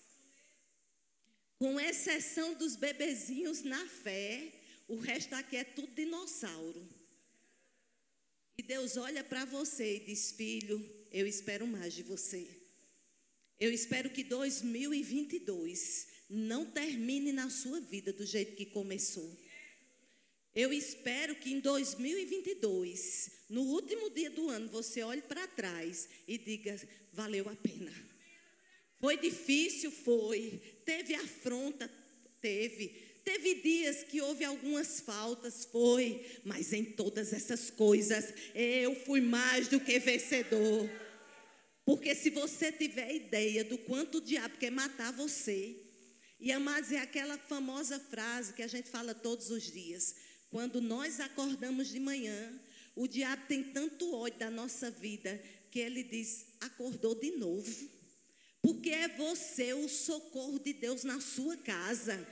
Com 1.58 1.80
exceção 1.80 2.54
dos 2.54 2.76
bebezinhos 2.76 3.64
na 3.64 3.88
fé, 3.88 4.54
o 4.88 4.96
resto 4.96 5.34
aqui 5.34 5.58
é 5.58 5.64
tudo 5.64 5.94
dinossauro. 5.94 6.88
E 8.58 8.64
Deus 8.64 8.98
olha 8.98 9.24
para 9.24 9.46
você 9.46 9.98
e 9.98 10.00
diz: 10.00 10.32
Filho, 10.32 10.84
eu 11.12 11.28
espero 11.28 11.68
mais 11.68 11.94
de 11.94 12.04
você. 12.04 12.48
Eu 13.60 13.72
espero 13.72 14.10
que 14.10 14.24
2022 14.24 16.08
não 16.30 16.66
termine 16.66 17.32
na 17.32 17.50
sua 17.50 17.80
vida 17.80 18.14
do 18.14 18.26
jeito 18.26 18.56
que 18.56 18.66
começou. 18.66 19.38
Eu 20.58 20.74
espero 20.74 21.36
que 21.36 21.54
em 21.54 21.60
2022, 21.60 23.30
no 23.48 23.62
último 23.62 24.10
dia 24.10 24.32
do 24.32 24.50
ano, 24.50 24.68
você 24.68 25.04
olhe 25.04 25.22
para 25.22 25.46
trás 25.46 26.10
e 26.28 26.36
diga: 26.36 26.76
valeu 27.14 27.48
a 27.48 27.56
pena. 27.56 27.94
Foi 29.00 29.18
difícil? 29.18 29.92
Foi. 29.92 30.60
Teve 30.84 31.14
afronta? 31.14 31.88
Teve. 32.42 32.88
Teve 33.24 33.54
dias 33.62 34.04
que 34.04 34.20
houve 34.20 34.44
algumas 34.44 35.00
faltas? 35.00 35.64
Foi. 35.66 36.26
Mas 36.44 36.74
em 36.74 36.84
todas 36.84 37.34
essas 37.34 37.70
coisas, 37.70 38.34
eu 38.56 38.96
fui 39.06 39.22
mais 39.22 39.68
do 39.68 39.80
que 39.80 40.00
vencedor. 40.00 40.90
Porque 41.86 42.16
se 42.16 42.32
você 42.32 42.72
tiver 42.72 43.14
ideia 43.14 43.64
do 43.64 43.78
quanto 43.78 44.18
o 44.18 44.22
diabo 44.22 44.58
quer 44.58 44.72
matar 44.72 45.14
você, 45.14 45.76
e 46.40 46.52
amados, 46.52 46.92
é 46.92 47.00
aquela 47.00 47.38
famosa 47.38 48.00
frase 48.00 48.54
que 48.54 48.62
a 48.62 48.68
gente 48.68 48.90
fala 48.90 49.14
todos 49.14 49.50
os 49.50 49.72
dias: 49.72 50.16
quando 50.50 50.82
nós 50.82 51.20
acordamos 51.20 51.90
de 51.90 52.00
manhã, 52.00 52.54
o 52.96 53.08
diabo 53.08 53.44
tem 53.48 53.64
tanto 53.64 54.16
ódio 54.16 54.40
da 54.40 54.50
nossa 54.50 54.90
vida 54.90 55.42
que 55.70 55.80
ele 55.80 56.04
diz: 56.04 56.48
acordou 56.60 57.16
de 57.16 57.32
novo. 57.32 57.98
Porque 58.62 58.90
é 58.90 59.08
você 59.08 59.74
o 59.74 59.88
socorro 59.88 60.60
de 60.60 60.74
Deus 60.74 61.04
na 61.04 61.22
sua 61.22 61.56
casa. 61.58 62.28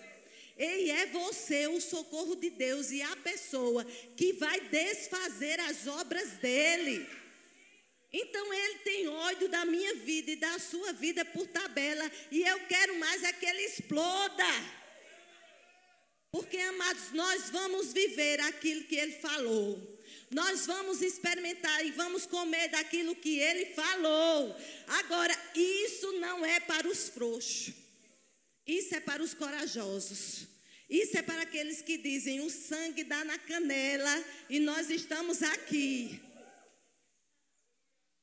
Ei, 0.57 0.89
é 0.89 1.05
você 1.07 1.67
o 1.67 1.81
socorro 1.81 2.35
de 2.35 2.49
Deus 2.49 2.89
e 2.89 3.01
a 3.01 3.15
pessoa 3.17 3.85
que 4.15 4.33
vai 4.33 4.59
desfazer 4.69 5.59
as 5.59 5.85
obras 5.85 6.31
dele. 6.37 7.05
Então 8.11 8.53
ele 8.53 8.79
tem 8.79 9.07
ódio 9.09 9.49
da 9.49 9.65
minha 9.65 9.95
vida 9.95 10.31
e 10.31 10.35
da 10.37 10.57
sua 10.57 10.93
vida 10.93 11.25
por 11.25 11.45
tabela. 11.47 12.09
E 12.31 12.41
eu 12.41 12.59
quero 12.67 12.97
mais 12.97 13.23
é 13.23 13.33
que 13.33 13.45
ele 13.45 13.63
exploda. 13.63 14.45
Porque, 16.35 16.57
amados, 16.57 17.13
nós 17.13 17.49
vamos 17.49 17.93
viver 17.93 18.41
aquilo 18.41 18.83
que 18.83 18.97
ele 18.97 19.13
falou. 19.13 20.01
Nós 20.29 20.65
vamos 20.65 21.01
experimentar 21.01 21.85
e 21.85 21.91
vamos 21.91 22.25
comer 22.25 22.67
daquilo 22.67 23.15
que 23.15 23.39
ele 23.39 23.67
falou. 23.67 24.53
Agora, 24.85 25.33
isso 25.55 26.11
não 26.19 26.45
é 26.45 26.59
para 26.59 26.89
os 26.89 27.07
frouxos. 27.07 27.73
Isso 28.67 28.93
é 28.93 28.99
para 28.99 29.23
os 29.23 29.33
corajosos. 29.33 30.45
Isso 30.89 31.17
é 31.17 31.21
para 31.21 31.43
aqueles 31.43 31.81
que 31.81 31.97
dizem: 31.97 32.41
o 32.41 32.49
sangue 32.49 33.05
dá 33.05 33.23
na 33.23 33.39
canela 33.39 34.25
e 34.49 34.59
nós 34.59 34.89
estamos 34.89 35.41
aqui. 35.41 36.19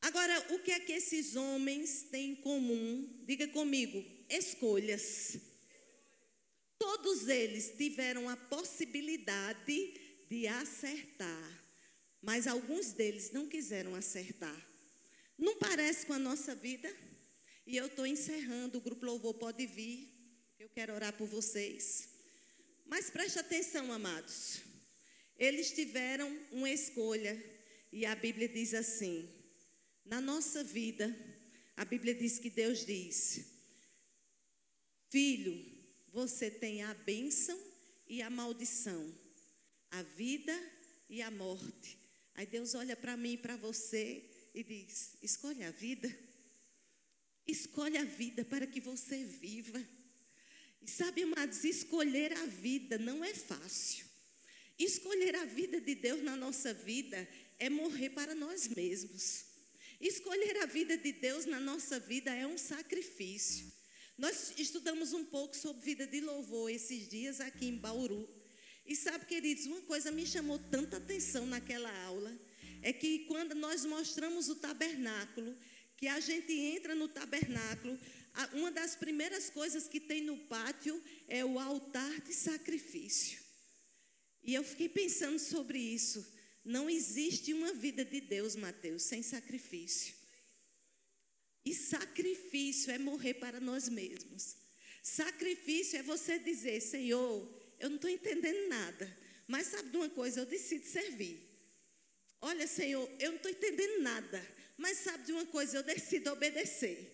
Agora, 0.02 0.38
o 0.50 0.58
que 0.58 0.72
é 0.72 0.80
que 0.80 0.92
esses 0.92 1.34
homens 1.34 2.02
têm 2.10 2.32
em 2.32 2.34
comum? 2.34 3.08
Diga 3.24 3.48
comigo: 3.48 4.04
escolhas. 4.28 5.51
Todos 6.82 7.28
eles 7.28 7.74
tiveram 7.78 8.28
a 8.28 8.36
possibilidade 8.36 9.94
de 10.28 10.48
acertar, 10.48 11.64
mas 12.20 12.48
alguns 12.48 12.92
deles 12.92 13.30
não 13.30 13.48
quiseram 13.48 13.94
acertar. 13.94 14.60
Não 15.38 15.56
parece 15.58 16.04
com 16.06 16.12
a 16.12 16.18
nossa 16.18 16.56
vida? 16.56 16.92
E 17.64 17.76
eu 17.76 17.86
estou 17.86 18.04
encerrando, 18.04 18.78
o 18.78 18.80
grupo 18.80 19.06
Louvor 19.06 19.34
pode 19.34 19.64
vir, 19.64 20.12
eu 20.58 20.68
quero 20.70 20.92
orar 20.92 21.12
por 21.16 21.28
vocês. 21.28 22.08
Mas 22.84 23.08
preste 23.10 23.38
atenção, 23.38 23.92
amados. 23.92 24.58
Eles 25.38 25.70
tiveram 25.70 26.36
uma 26.50 26.68
escolha, 26.68 27.40
e 27.92 28.04
a 28.04 28.16
Bíblia 28.16 28.48
diz 28.48 28.74
assim: 28.74 29.28
na 30.04 30.20
nossa 30.20 30.64
vida, 30.64 31.16
a 31.76 31.84
Bíblia 31.84 32.12
diz 32.12 32.40
que 32.40 32.50
Deus 32.50 32.84
diz: 32.84 33.46
Filho, 35.10 35.71
você 36.12 36.50
tem 36.50 36.82
a 36.82 36.92
bênção 36.92 37.58
e 38.06 38.20
a 38.20 38.28
maldição, 38.28 39.12
a 39.90 40.02
vida 40.02 40.56
e 41.08 41.22
a 41.22 41.30
morte. 41.30 41.98
Aí 42.34 42.46
Deus 42.46 42.74
olha 42.74 42.94
para 42.94 43.16
mim 43.16 43.32
e 43.32 43.38
para 43.38 43.56
você 43.56 44.22
e 44.54 44.62
diz: 44.62 45.14
Escolhe 45.22 45.64
a 45.64 45.70
vida. 45.70 46.14
Escolhe 47.46 47.96
a 47.96 48.04
vida 48.04 48.44
para 48.44 48.66
que 48.66 48.80
você 48.80 49.24
viva. 49.24 49.82
E 50.80 50.88
sabe, 50.88 51.22
amados, 51.22 51.64
escolher 51.64 52.32
a 52.32 52.46
vida 52.46 52.98
não 52.98 53.24
é 53.24 53.34
fácil. 53.34 54.06
Escolher 54.78 55.34
a 55.36 55.44
vida 55.44 55.80
de 55.80 55.94
Deus 55.94 56.22
na 56.22 56.36
nossa 56.36 56.72
vida 56.74 57.28
é 57.58 57.68
morrer 57.68 58.10
para 58.10 58.34
nós 58.34 58.68
mesmos. 58.68 59.44
Escolher 60.00 60.56
a 60.58 60.66
vida 60.66 60.96
de 60.96 61.12
Deus 61.12 61.46
na 61.46 61.60
nossa 61.60 62.00
vida 62.00 62.34
é 62.34 62.46
um 62.46 62.58
sacrifício. 62.58 63.72
Nós 64.16 64.52
estudamos 64.58 65.12
um 65.12 65.24
pouco 65.24 65.56
sobre 65.56 65.82
vida 65.82 66.06
de 66.06 66.20
louvor 66.20 66.70
esses 66.70 67.08
dias 67.08 67.40
aqui 67.40 67.66
em 67.66 67.76
Bauru. 67.76 68.28
E 68.84 68.94
sabe, 68.94 69.24
queridos, 69.26 69.66
uma 69.66 69.80
coisa 69.82 70.10
me 70.10 70.26
chamou 70.26 70.58
tanta 70.58 70.98
atenção 70.98 71.46
naquela 71.46 71.90
aula 72.04 72.36
é 72.82 72.92
que 72.92 73.20
quando 73.20 73.54
nós 73.54 73.84
mostramos 73.84 74.48
o 74.48 74.56
tabernáculo, 74.56 75.56
que 75.96 76.08
a 76.08 76.18
gente 76.18 76.52
entra 76.52 76.94
no 76.94 77.08
tabernáculo, 77.08 77.98
uma 78.52 78.70
das 78.70 78.96
primeiras 78.96 79.48
coisas 79.50 79.86
que 79.86 80.00
tem 80.00 80.22
no 80.22 80.36
pátio 80.36 81.00
é 81.28 81.44
o 81.44 81.58
altar 81.58 82.20
de 82.22 82.34
sacrifício. 82.34 83.40
E 84.42 84.52
eu 84.54 84.64
fiquei 84.64 84.88
pensando 84.88 85.38
sobre 85.38 85.78
isso. 85.78 86.26
Não 86.64 86.90
existe 86.90 87.52
uma 87.54 87.72
vida 87.72 88.04
de 88.04 88.20
Deus, 88.20 88.56
Mateus, 88.56 89.02
sem 89.02 89.22
sacrifício. 89.22 90.21
E 91.64 91.74
sacrifício 91.74 92.90
é 92.90 92.98
morrer 92.98 93.34
para 93.34 93.60
nós 93.60 93.88
mesmos. 93.88 94.56
Sacrifício 95.02 95.98
é 95.98 96.02
você 96.02 96.38
dizer, 96.38 96.80
Senhor, 96.80 97.48
eu 97.78 97.88
não 97.88 97.96
estou 97.96 98.10
entendendo 98.10 98.68
nada, 98.68 99.18
mas 99.46 99.66
sabe 99.66 99.90
de 99.90 99.96
uma 99.96 100.08
coisa, 100.08 100.40
eu 100.40 100.46
decido 100.46 100.86
servir. 100.86 101.40
Olha, 102.40 102.66
Senhor, 102.66 103.08
eu 103.20 103.30
não 103.30 103.36
estou 103.36 103.50
entendendo 103.50 104.00
nada, 104.02 104.44
mas 104.76 104.98
sabe 104.98 105.24
de 105.24 105.32
uma 105.32 105.46
coisa, 105.46 105.76
eu 105.76 105.82
decido 105.82 106.32
obedecer. 106.32 107.12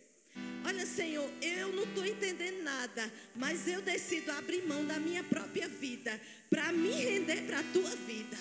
Olha, 0.64 0.86
Senhor, 0.86 1.30
eu 1.42 1.72
não 1.72 1.84
estou 1.84 2.04
entendendo 2.04 2.62
nada, 2.62 3.12
mas 3.34 3.66
eu 3.66 3.80
decido 3.80 4.30
abrir 4.32 4.66
mão 4.66 4.86
da 4.86 4.98
minha 4.98 5.24
própria 5.24 5.68
vida 5.68 6.20
para 6.50 6.72
me 6.72 6.90
render 6.90 7.46
para 7.46 7.60
a 7.60 7.72
tua 7.72 7.96
vida. 7.96 8.36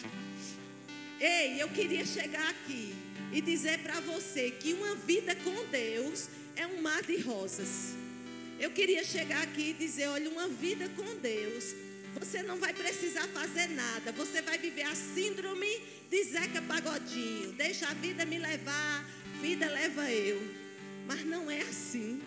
Ei, 1.20 1.60
eu 1.62 1.68
queria 1.70 2.06
chegar 2.06 2.48
aqui 2.50 2.94
e 3.32 3.42
dizer 3.42 3.80
para 3.80 4.00
você 4.02 4.52
que 4.52 4.74
uma 4.74 4.96
vida 4.96 5.36
com 5.36 5.66
Deus 5.72 6.30
é 6.56 6.68
um 6.68 6.82
mar 6.82 7.02
de 7.02 7.18
rosas. 7.18 7.96
Eu 8.60 8.70
queria 8.72 9.04
chegar 9.04 9.42
aqui 9.42 9.72
e 9.72 9.74
dizer: 9.74 10.08
olha, 10.08 10.30
uma 10.30 10.48
vida 10.48 10.88
com 10.90 11.16
Deus, 11.16 11.76
você 12.20 12.44
não 12.44 12.58
vai 12.58 12.72
precisar 12.72 13.28
fazer 13.30 13.68
nada, 13.70 14.12
você 14.12 14.44
vai 14.44 14.60
viver 14.60 14.84
a 14.84 14.96
síndrome 14.96 15.82
de 16.10 16.24
Zeca 16.24 16.62
Pagodinho. 16.62 17.52
Deixa 17.54 17.88
a 17.88 17.94
vida 17.96 18.24
me 18.24 18.38
levar, 18.38 19.04
vida 19.42 19.68
leva 19.68 20.12
eu. 20.12 20.40
Mas 21.08 21.26
não 21.26 21.50
é 21.50 21.62
assim. 21.62 22.22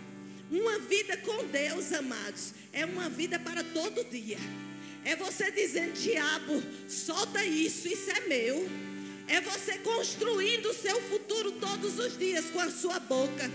Uma 0.50 0.80
vida 0.80 1.16
com 1.18 1.44
Deus, 1.44 1.92
amados, 1.92 2.54
é 2.72 2.84
uma 2.84 3.08
vida 3.08 3.38
para 3.38 3.62
todo 3.62 4.04
dia. 4.10 4.38
É 5.04 5.16
você 5.16 5.50
dizendo, 5.50 5.92
diabo, 5.92 6.62
solta 6.88 7.44
isso, 7.44 7.88
isso 7.88 8.10
é 8.10 8.20
meu. 8.28 8.68
É 9.26 9.40
você 9.40 9.78
construindo 9.78 10.66
o 10.66 10.74
seu 10.74 11.00
futuro 11.02 11.52
todos 11.52 11.98
os 11.98 12.18
dias 12.18 12.46
com 12.46 12.60
a 12.60 12.70
sua 12.70 12.98
boca. 12.98 13.50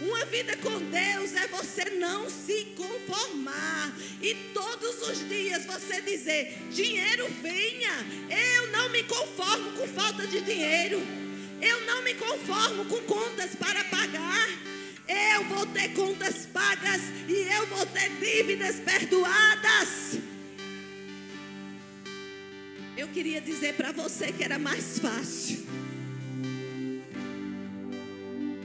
Uma 0.00 0.24
vida 0.26 0.56
com 0.58 0.78
Deus 0.90 1.34
é 1.34 1.46
você 1.48 1.84
não 1.90 2.28
se 2.28 2.74
conformar 2.76 3.96
e 4.20 4.34
todos 4.52 5.08
os 5.08 5.28
dias 5.28 5.64
você 5.64 6.00
dizer: 6.02 6.58
dinheiro 6.70 7.26
venha. 7.40 7.92
Eu 8.28 8.70
não 8.70 8.90
me 8.90 9.02
conformo 9.04 9.72
com 9.72 9.88
falta 9.88 10.26
de 10.26 10.40
dinheiro. 10.40 11.00
Eu 11.60 11.80
não 11.86 12.02
me 12.02 12.14
conformo 12.14 12.84
com 12.84 13.00
contas 13.02 13.54
para 13.54 13.82
pagar. 13.84 14.48
Eu 15.08 15.44
vou 15.44 15.66
ter 15.66 15.94
contas 15.94 16.46
pagas 16.52 17.00
e 17.28 17.48
eu 17.54 17.66
vou 17.68 17.86
ter 17.86 18.10
dívidas 18.20 18.76
perdoadas. 18.76 20.18
Eu 23.04 23.08
queria 23.08 23.38
dizer 23.38 23.74
para 23.74 23.92
você 23.92 24.32
que 24.32 24.42
era 24.42 24.58
mais 24.58 24.98
fácil. 24.98 25.58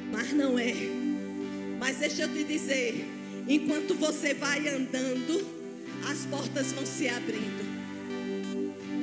Mas 0.10 0.32
não 0.32 0.58
é. 0.58 0.74
Mas 1.78 1.98
deixa 1.98 2.22
eu 2.22 2.34
te 2.34 2.46
dizer: 2.46 3.06
enquanto 3.50 3.94
você 3.96 4.34
vai 4.34 4.66
andando, 4.70 5.46
as 6.10 6.26
portas 6.26 6.72
vão 6.72 6.86
se 6.86 7.10
abrindo. 7.10 7.68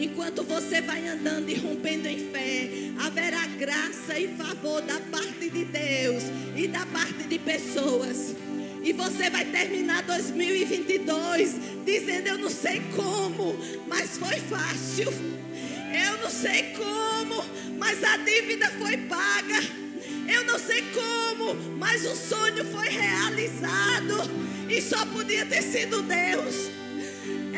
Enquanto 0.00 0.42
você 0.42 0.80
vai 0.80 1.06
andando 1.06 1.50
e 1.50 1.54
rompendo 1.54 2.08
em 2.08 2.30
fé, 2.30 2.70
haverá 2.98 3.46
graça 3.46 4.18
e 4.18 4.28
favor 4.38 4.80
da 4.80 4.98
parte 5.00 5.50
de 5.50 5.66
Deus 5.66 6.22
e 6.56 6.66
da 6.66 6.86
parte 6.86 7.24
de 7.24 7.38
pessoas. 7.38 8.34
E 8.86 8.92
você 8.92 9.28
vai 9.28 9.44
terminar 9.44 10.04
2022 10.04 11.56
dizendo: 11.84 12.28
Eu 12.28 12.38
não 12.38 12.48
sei 12.48 12.80
como, 12.94 13.56
mas 13.88 14.16
foi 14.16 14.38
fácil. 14.38 15.12
Eu 15.92 16.22
não 16.22 16.30
sei 16.30 16.72
como, 16.76 17.44
mas 17.78 18.04
a 18.04 18.16
dívida 18.18 18.70
foi 18.78 18.96
paga. 18.96 19.60
Eu 20.32 20.44
não 20.44 20.56
sei 20.56 20.84
como, 20.94 21.56
mas 21.76 22.06
o 22.06 22.14
sonho 22.14 22.64
foi 22.66 22.88
realizado. 22.88 24.30
E 24.68 24.80
só 24.80 25.04
podia 25.06 25.44
ter 25.46 25.62
sido 25.62 26.02
Deus. 26.02 26.70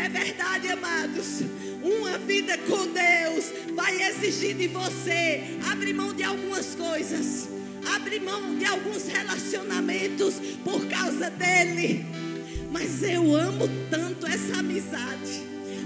É 0.03 0.09
verdade, 0.09 0.69
amados. 0.69 1.43
Uma 1.83 2.17
vida 2.17 2.57
com 2.57 2.87
Deus 2.87 3.53
vai 3.75 4.01
exigir 4.01 4.57
de 4.57 4.69
você 4.69 5.59
abrir 5.71 5.93
mão 5.93 6.15
de 6.15 6.23
algumas 6.23 6.75
coisas 6.75 7.58
abrir 7.95 8.21
mão 8.21 8.57
de 8.57 8.65
alguns 8.65 9.07
relacionamentos 9.09 10.35
por 10.65 10.87
causa 10.87 11.31
dele. 11.31 12.05
Mas 12.71 13.03
eu 13.03 13.35
amo 13.35 13.69
tanto 13.91 14.27
essa 14.27 14.61
amizade. 14.61 15.43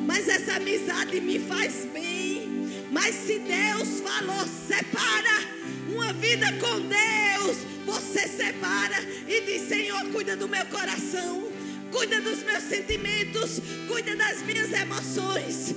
Mas 0.07 0.29
essa 0.29 0.55
amizade 0.55 1.21
me 1.21 1.39
faz 1.39 1.87
bem. 1.93 2.49
Mas 2.91 3.15
se 3.15 3.39
Deus 3.39 4.01
falou, 4.01 4.47
separa 4.67 5.49
uma 5.89 6.13
vida 6.13 6.47
com 6.55 6.81
Deus, 6.81 7.59
você 7.87 8.27
separa 8.29 8.97
e 9.29 9.41
diz: 9.43 9.69
Senhor, 9.69 10.05
cuida 10.13 10.37
do 10.37 10.49
meu 10.49 10.65
coração, 10.67 11.49
cuida 11.91 12.21
dos 12.21 12.43
meus 12.43 12.65
sentimentos, 12.65 13.61
cuida 13.89 14.17
das 14.17 14.43
minhas 14.43 14.73
emoções. 14.73 15.75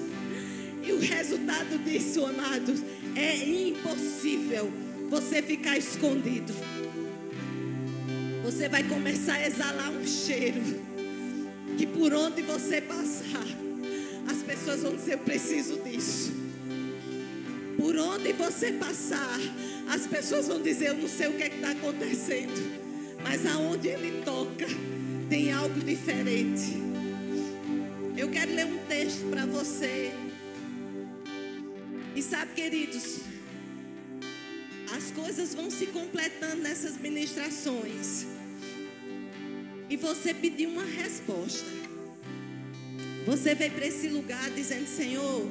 E 0.83 0.91
o 0.91 0.99
resultado 0.99 1.79
disso, 1.79 2.25
amados, 2.25 2.81
é 3.15 3.37
impossível 3.37 4.71
você 5.09 5.41
ficar 5.41 5.77
escondido. 5.77 6.53
Você 8.43 8.69
vai 8.69 8.83
começar 8.83 9.35
a 9.35 9.47
exalar 9.47 9.91
um 9.91 10.05
cheiro. 10.05 10.61
que 11.77 11.85
por 11.85 12.13
onde 12.13 12.41
você 12.41 12.79
passar, 12.79 13.45
as 14.27 14.37
pessoas 14.43 14.81
vão 14.81 14.95
dizer: 14.95 15.13
Eu 15.13 15.19
preciso 15.19 15.79
disso. 15.83 16.31
Por 17.77 17.97
onde 17.97 18.31
você 18.33 18.71
passar, 18.73 19.39
as 19.89 20.07
pessoas 20.07 20.47
vão 20.47 20.61
dizer: 20.61 20.89
Eu 20.89 20.97
não 20.97 21.07
sei 21.07 21.27
o 21.27 21.33
que 21.33 21.43
é 21.43 21.47
está 21.47 21.71
acontecendo, 21.71 22.53
mas 23.23 23.45
aonde 23.45 23.87
ele 23.87 24.21
toca, 24.23 24.67
tem 25.29 25.51
algo 25.51 25.79
diferente. 25.81 26.83
Eu 28.15 28.29
quero 28.29 28.53
ler 28.53 28.65
um 28.65 28.77
texto 28.87 29.29
para 29.29 29.45
você. 29.45 30.11
E 32.15 32.21
sabe, 32.21 32.53
queridos, 32.53 33.19
coisas 35.15 35.55
vão 35.55 35.71
se 35.71 35.87
completando 35.87 36.61
nessas 36.61 36.97
ministrações. 36.97 38.25
E 39.89 39.95
você 39.95 40.33
pediu 40.33 40.69
uma 40.69 40.83
resposta. 40.83 41.65
Você 43.25 43.55
veio 43.55 43.71
para 43.71 43.87
esse 43.87 44.09
lugar 44.09 44.49
dizendo: 44.51 44.87
Senhor, 44.87 45.47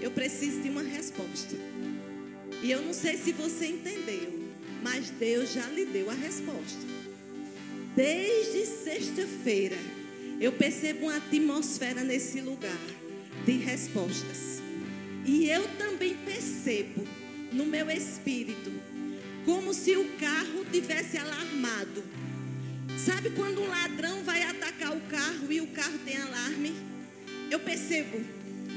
eu 0.00 0.10
preciso 0.10 0.60
de 0.60 0.68
uma 0.68 0.82
resposta. 0.82 1.56
E 2.62 2.70
eu 2.70 2.82
não 2.82 2.92
sei 2.92 3.16
se 3.16 3.32
você 3.32 3.66
entendeu, 3.66 4.48
mas 4.82 5.10
Deus 5.10 5.52
já 5.52 5.66
lhe 5.68 5.84
deu 5.84 6.10
a 6.10 6.14
resposta. 6.14 6.86
Desde 7.94 8.66
sexta-feira, 8.66 9.76
eu 10.40 10.52
percebo 10.52 11.06
uma 11.06 11.16
atmosfera 11.16 12.04
nesse 12.04 12.40
lugar 12.40 12.78
de 13.44 13.52
respostas. 13.52 14.60
E 15.24 15.48
eu 15.48 15.66
também 15.76 16.16
percebo 16.24 17.04
no 17.52 17.64
meu 17.66 17.90
espírito 17.90 18.77
como 19.48 19.72
se 19.72 19.96
o 19.96 20.04
carro 20.20 20.62
tivesse 20.70 21.16
alarmado. 21.16 22.04
Sabe 22.98 23.30
quando 23.30 23.62
um 23.62 23.66
ladrão 23.66 24.22
vai 24.22 24.42
atacar 24.42 24.94
o 24.94 25.00
carro 25.00 25.50
e 25.50 25.62
o 25.62 25.68
carro 25.68 25.98
tem 26.04 26.18
alarme? 26.18 26.74
Eu 27.50 27.58
percebo 27.58 28.20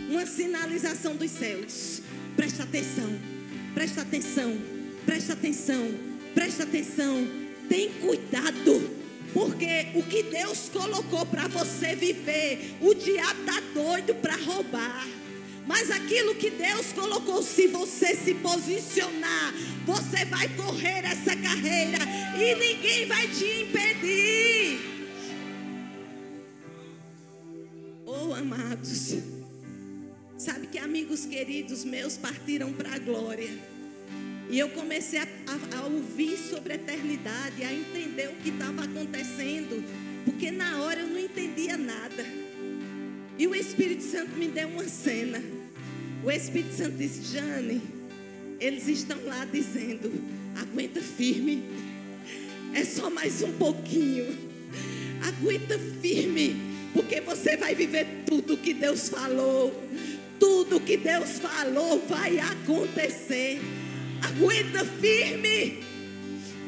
uma 0.09 0.25
sinalização 0.25 1.17
dos 1.17 1.29
céus. 1.29 2.01
Presta 2.37 2.63
atenção, 2.63 3.19
presta 3.73 4.03
atenção, 4.03 4.57
presta 5.05 5.33
atenção, 5.33 5.91
presta 6.33 6.63
atenção. 6.63 7.27
Tem 7.67 7.91
cuidado. 7.95 9.01
Porque 9.33 9.87
o 9.95 10.03
que 10.03 10.23
Deus 10.23 10.69
colocou 10.69 11.25
para 11.25 11.49
você 11.49 11.95
viver, 11.97 12.77
o 12.79 12.93
diabo 12.93 13.41
está 13.41 13.59
doido 13.73 14.15
para 14.15 14.37
roubar. 14.37 15.05
Mas 15.71 15.89
aquilo 15.89 16.35
que 16.35 16.49
Deus 16.49 16.91
colocou, 16.91 17.41
se 17.41 17.65
você 17.67 18.13
se 18.13 18.35
posicionar, 18.35 19.53
você 19.85 20.25
vai 20.25 20.49
correr 20.49 21.05
essa 21.05 21.33
carreira 21.33 21.97
e 22.37 22.55
ninguém 22.55 23.05
vai 23.05 23.25
te 23.29 23.45
impedir. 23.61 24.79
Oh, 28.05 28.33
amados, 28.33 29.15
sabe 30.37 30.67
que 30.67 30.77
amigos 30.77 31.25
queridos 31.25 31.85
meus 31.85 32.17
partiram 32.17 32.73
para 32.73 32.95
a 32.95 32.99
glória. 32.99 33.57
E 34.49 34.59
eu 34.59 34.67
comecei 34.71 35.19
a, 35.19 35.23
a, 35.23 35.77
a 35.77 35.85
ouvir 35.85 36.37
sobre 36.37 36.73
a 36.73 36.75
eternidade, 36.75 37.63
a 37.63 37.73
entender 37.73 38.27
o 38.27 38.35
que 38.43 38.49
estava 38.49 38.83
acontecendo, 38.83 39.81
porque 40.25 40.51
na 40.51 40.81
hora 40.81 40.99
eu 40.99 41.07
não 41.07 41.17
entendia 41.17 41.77
nada. 41.77 42.25
E 43.39 43.47
o 43.47 43.55
Espírito 43.55 44.03
Santo 44.03 44.31
me 44.35 44.49
deu 44.49 44.67
uma 44.67 44.83
cena. 44.83 45.60
O 46.23 46.29
Espírito 46.29 46.75
Santo 46.75 46.97
disse: 46.97 47.33
Jane, 47.33 47.81
eles 48.59 48.87
estão 48.87 49.17
lá 49.25 49.43
dizendo: 49.45 50.11
aguenta 50.55 51.01
firme, 51.01 51.63
é 52.73 52.83
só 52.85 53.09
mais 53.09 53.41
um 53.41 53.51
pouquinho, 53.53 54.27
aguenta 55.27 55.79
firme, 56.01 56.55
porque 56.93 57.21
você 57.21 57.57
vai 57.57 57.73
viver 57.73 58.05
tudo 58.25 58.57
que 58.57 58.73
Deus 58.73 59.09
falou. 59.09 59.73
Tudo 60.39 60.79
que 60.79 60.97
Deus 60.97 61.37
falou 61.37 62.03
vai 62.07 62.39
acontecer. 62.39 63.61
Aguenta 64.23 64.83
firme. 64.83 65.83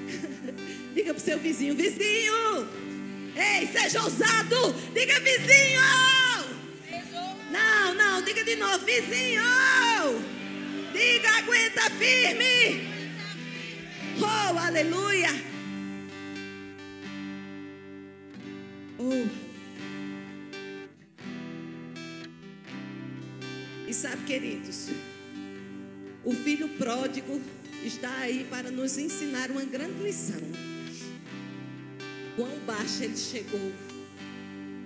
Diga 0.93 1.13
para 1.13 1.19
o 1.19 1.23
seu 1.23 1.39
vizinho: 1.39 1.75
vizinho. 1.75 2.67
Ei, 3.35 3.67
seja 3.67 4.03
ousado. 4.03 4.75
Diga 4.93 5.19
vizinho. 5.19 5.62
De 8.53 8.59
novo: 8.59 8.85
vizinho. 8.85 9.41
Diga, 10.93 11.29
aguenta 11.37 11.89
firme. 11.89 12.87
Oh, 14.21 14.59
aleluia. 14.59 15.29
Oh. 18.99 19.27
E 23.87 23.91
sabe, 23.91 24.23
queridos. 24.25 24.89
O 26.23 26.35
filho 26.35 26.69
pródigo 26.77 27.41
está 27.83 28.15
aí 28.19 28.45
para 28.51 28.69
nos 28.69 28.99
ensinar 28.99 29.49
uma 29.49 29.65
grande 29.65 30.03
lição. 30.03 30.41
Quão 32.35 32.59
baixo 32.67 33.03
ele 33.03 33.17
chegou. 33.17 33.71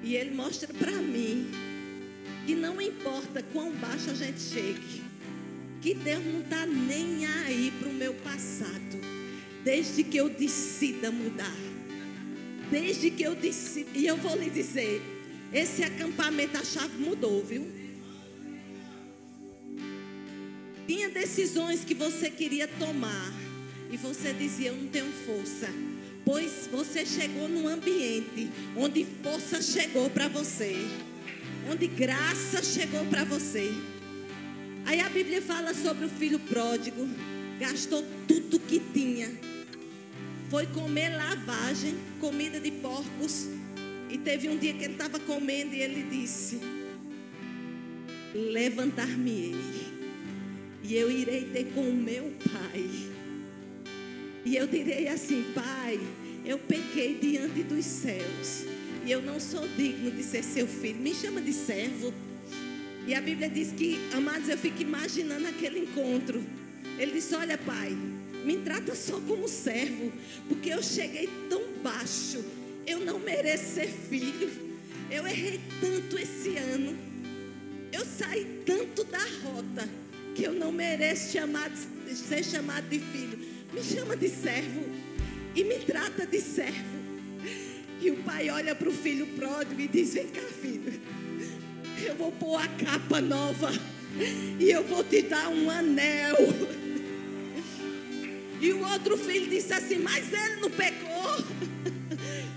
E 0.01 0.15
ele 0.15 0.33
mostra 0.33 0.73
para 0.73 0.93
mim 0.93 1.66
que 2.47 2.55
não 2.55 2.81
importa 2.81 3.43
quão 3.51 3.73
baixo 3.73 4.09
a 4.09 4.13
gente 4.13 4.39
chegue, 4.39 5.03
que 5.81 5.93
Deus 5.93 6.23
não 6.23 6.39
está 6.39 6.65
nem 6.65 7.25
aí 7.25 7.73
para 7.77 7.89
o 7.89 7.93
meu 7.93 8.13
passado, 8.13 9.01
desde 9.65 10.01
que 10.01 10.15
eu 10.15 10.29
decida 10.29 11.11
mudar. 11.11 11.57
Desde 12.71 13.11
que 13.11 13.23
eu 13.23 13.35
decida. 13.35 13.89
E 13.93 14.07
eu 14.07 14.15
vou 14.15 14.35
lhe 14.37 14.49
dizer: 14.49 15.01
esse 15.51 15.83
acampamento, 15.83 16.57
a 16.57 16.63
chave 16.63 16.97
mudou, 16.97 17.43
viu? 17.43 17.67
Tinha 20.87 21.09
decisões 21.09 21.83
que 21.83 21.93
você 21.93 22.29
queria 22.29 22.67
tomar 22.67 23.33
e 23.91 23.97
você 23.97 24.31
dizia: 24.31 24.69
Eu 24.69 24.77
não 24.77 24.87
tenho 24.87 25.11
força. 25.25 25.67
Pois 26.23 26.67
você 26.71 27.05
chegou 27.05 27.47
num 27.47 27.67
ambiente 27.67 28.49
onde 28.75 29.05
força 29.23 29.61
chegou 29.61 30.09
para 30.09 30.27
você, 30.27 30.75
onde 31.69 31.87
graça 31.87 32.63
chegou 32.63 33.05
para 33.05 33.23
você. 33.23 33.71
Aí 34.85 34.99
a 35.01 35.09
Bíblia 35.09 35.41
fala 35.41 35.73
sobre 35.73 36.05
o 36.05 36.09
filho 36.09 36.39
pródigo, 36.39 37.07
gastou 37.59 38.05
tudo 38.27 38.59
que 38.59 38.79
tinha, 38.93 39.29
foi 40.49 40.65
comer 40.67 41.09
lavagem, 41.09 41.95
comida 42.19 42.59
de 42.59 42.71
porcos. 42.71 43.47
E 44.09 44.17
teve 44.17 44.47
um 44.47 44.57
dia 44.57 44.73
que 44.73 44.85
ele 44.85 44.93
estava 44.93 45.19
comendo 45.19 45.75
e 45.75 45.81
ele 45.81 46.03
disse: 46.03 46.61
Levantar-me-ei 48.33 49.55
e 50.83 50.95
eu 50.95 51.11
irei 51.11 51.43
ter 51.51 51.65
com 51.73 51.81
o 51.81 51.93
meu 51.93 52.31
pai. 52.51 52.89
E 54.45 54.55
eu 54.55 54.65
direi 54.65 55.09
assim: 55.09 55.43
Pai, 55.53 55.99
eu 56.45 56.57
pequei 56.57 57.17
diante 57.19 57.63
dos 57.63 57.83
céus. 57.83 58.76
E 59.07 59.11
eu 59.13 59.21
não 59.21 59.39
sou 59.39 59.65
digno 59.69 60.11
de 60.11 60.21
ser 60.21 60.43
seu 60.43 60.67
filho. 60.67 60.99
Me 60.99 61.15
chama 61.15 61.39
de 61.39 61.53
servo. 61.53 62.13
E 63.07 63.15
a 63.15 63.21
Bíblia 63.21 63.49
diz 63.49 63.71
que, 63.71 63.97
amados, 64.13 64.49
eu 64.49 64.57
fico 64.57 64.81
imaginando 64.81 65.47
aquele 65.47 65.79
encontro. 65.79 66.43
Ele 66.99 67.13
disse: 67.13 67.33
Olha, 67.33 67.57
pai, 67.57 67.97
me 68.43 68.57
trata 68.57 68.93
só 68.95 69.17
como 69.21 69.47
servo, 69.47 70.11
porque 70.49 70.71
eu 70.71 70.83
cheguei 70.83 71.29
tão 71.49 71.61
baixo. 71.81 72.43
Eu 72.85 72.99
não 72.99 73.17
mereço 73.17 73.75
ser 73.75 73.87
filho. 73.87 74.51
Eu 75.09 75.25
errei 75.25 75.61
tanto 75.79 76.19
esse 76.19 76.57
ano. 76.57 76.93
Eu 77.93 78.03
saí 78.05 78.61
tanto 78.65 79.05
da 79.05 79.25
rota 79.41 79.87
que 80.35 80.43
eu 80.43 80.51
não 80.51 80.73
mereço 80.73 81.39
ser 82.13 82.43
chamado 82.43 82.89
de 82.89 82.99
filho. 82.99 83.39
Me 83.71 83.81
chama 83.81 84.17
de 84.17 84.27
servo 84.27 84.83
e 85.55 85.63
me 85.63 85.79
trata 85.79 86.25
de 86.25 86.41
servo. 86.41 87.06
E 88.01 88.11
o 88.11 88.17
pai 88.17 88.49
olha 88.49 88.75
para 88.75 88.89
o 88.89 88.93
filho 88.93 89.27
pródigo 89.27 89.79
e 89.81 89.87
diz: 89.87 90.13
Vem 90.13 90.27
cá, 90.27 90.41
filho, 90.61 90.99
eu 92.05 92.15
vou 92.15 92.31
pôr 92.31 92.61
a 92.61 92.67
capa 92.67 93.19
nova 93.19 93.71
e 94.59 94.69
eu 94.69 94.83
vou 94.83 95.03
te 95.03 95.23
dar 95.23 95.49
um 95.49 95.69
anel. 95.69 96.37
E 98.59 98.73
o 98.73 98.87
outro 98.87 99.17
filho 99.17 99.49
disse 99.49 99.73
assim: 99.73 99.99
Mas 99.99 100.31
ele 100.31 100.61
não 100.61 100.69
pecou. 100.69 101.45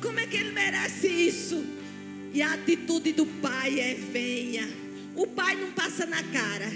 Como 0.00 0.18
é 0.18 0.26
que 0.26 0.36
ele 0.36 0.52
merece 0.52 1.06
isso? 1.06 1.64
E 2.32 2.42
a 2.42 2.54
atitude 2.54 3.12
do 3.12 3.26
pai 3.26 3.80
é: 3.80 3.94
Venha. 3.94 4.68
O 5.16 5.26
pai 5.26 5.56
não 5.56 5.72
passa 5.72 6.06
na 6.06 6.22
cara. 6.22 6.70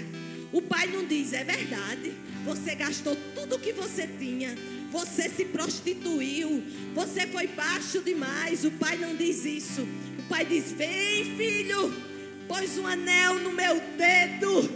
O 0.51 0.61
pai 0.61 0.87
não 0.87 1.05
diz, 1.05 1.33
é 1.33 1.43
verdade. 1.43 2.13
Você 2.45 2.75
gastou 2.75 3.17
tudo 3.33 3.59
que 3.59 3.73
você 3.73 4.07
tinha. 4.07 4.55
Você 4.95 5.27
se 5.27 5.43
prostituiu. 5.43 6.63
Você 6.93 7.27
foi 7.27 7.47
baixo 7.47 8.01
demais. 8.01 8.63
O 8.63 8.71
pai 8.71 8.95
não 8.95 9.13
diz 9.13 9.43
isso. 9.43 9.85
O 10.19 10.23
pai 10.29 10.45
diz: 10.45 10.71
Vem, 10.71 11.35
filho, 11.35 11.93
pôs 12.47 12.77
um 12.77 12.87
anel 12.87 13.37
no 13.39 13.51
meu 13.51 13.81
dedo 13.97 14.69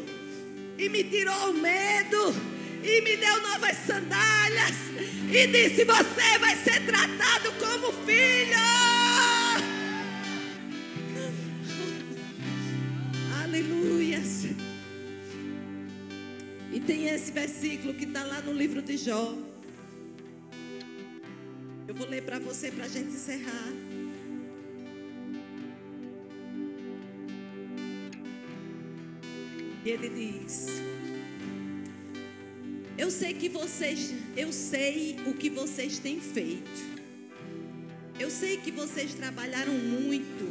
e 0.78 0.90
me 0.90 1.06
tirou 1.06 1.52
o 1.52 1.54
medo 1.54 2.36
e 2.84 3.00
me 3.00 3.16
deu 3.16 3.42
novas 3.44 3.78
sandálias 3.88 4.76
e 5.32 5.48
disse: 5.48 5.86
Você 5.86 6.38
vai 6.38 6.58
ser 6.66 6.86
tratado 6.86 7.54
como 7.54 7.94
filho. 8.06 8.60
Aleluia. 13.42 14.22
E 16.74 16.80
tem 16.82 17.08
esse 17.08 17.32
versículo 17.32 17.94
que 17.94 18.04
está 18.04 18.26
lá 18.26 18.42
no 18.42 18.52
livro 18.52 18.82
de 18.82 18.98
Jó. 18.98 19.34
Vou 22.00 22.08
ler 22.08 22.24
para 22.24 22.40
você 22.40 22.72
para 22.72 22.86
a 22.86 22.88
gente 22.88 23.10
encerrar. 23.10 23.74
E 29.84 29.90
ele 29.90 30.08
diz: 30.08 30.68
Eu 32.98 33.12
sei 33.12 33.34
que 33.34 33.50
vocês, 33.50 34.14
eu 34.38 34.54
sei 34.54 35.18
o 35.28 35.34
que 35.34 35.50
vocês 35.50 36.00
têm 36.00 36.22
feito. 36.22 36.88
Eu 38.18 38.30
sei 38.30 38.56
que 38.56 38.72
vocês 38.72 39.14
trabalharam 39.14 39.74
muito 39.74 40.48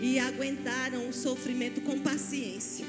e 0.00 0.20
aguentaram 0.20 1.08
o 1.08 1.12
sofrimento 1.12 1.80
com 1.80 1.98
paciência. 1.98 2.86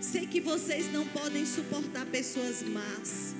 Sei 0.00 0.26
que 0.26 0.40
vocês 0.40 0.90
não 0.90 1.06
podem 1.06 1.44
suportar 1.44 2.06
pessoas 2.06 2.62
más. 2.62 3.34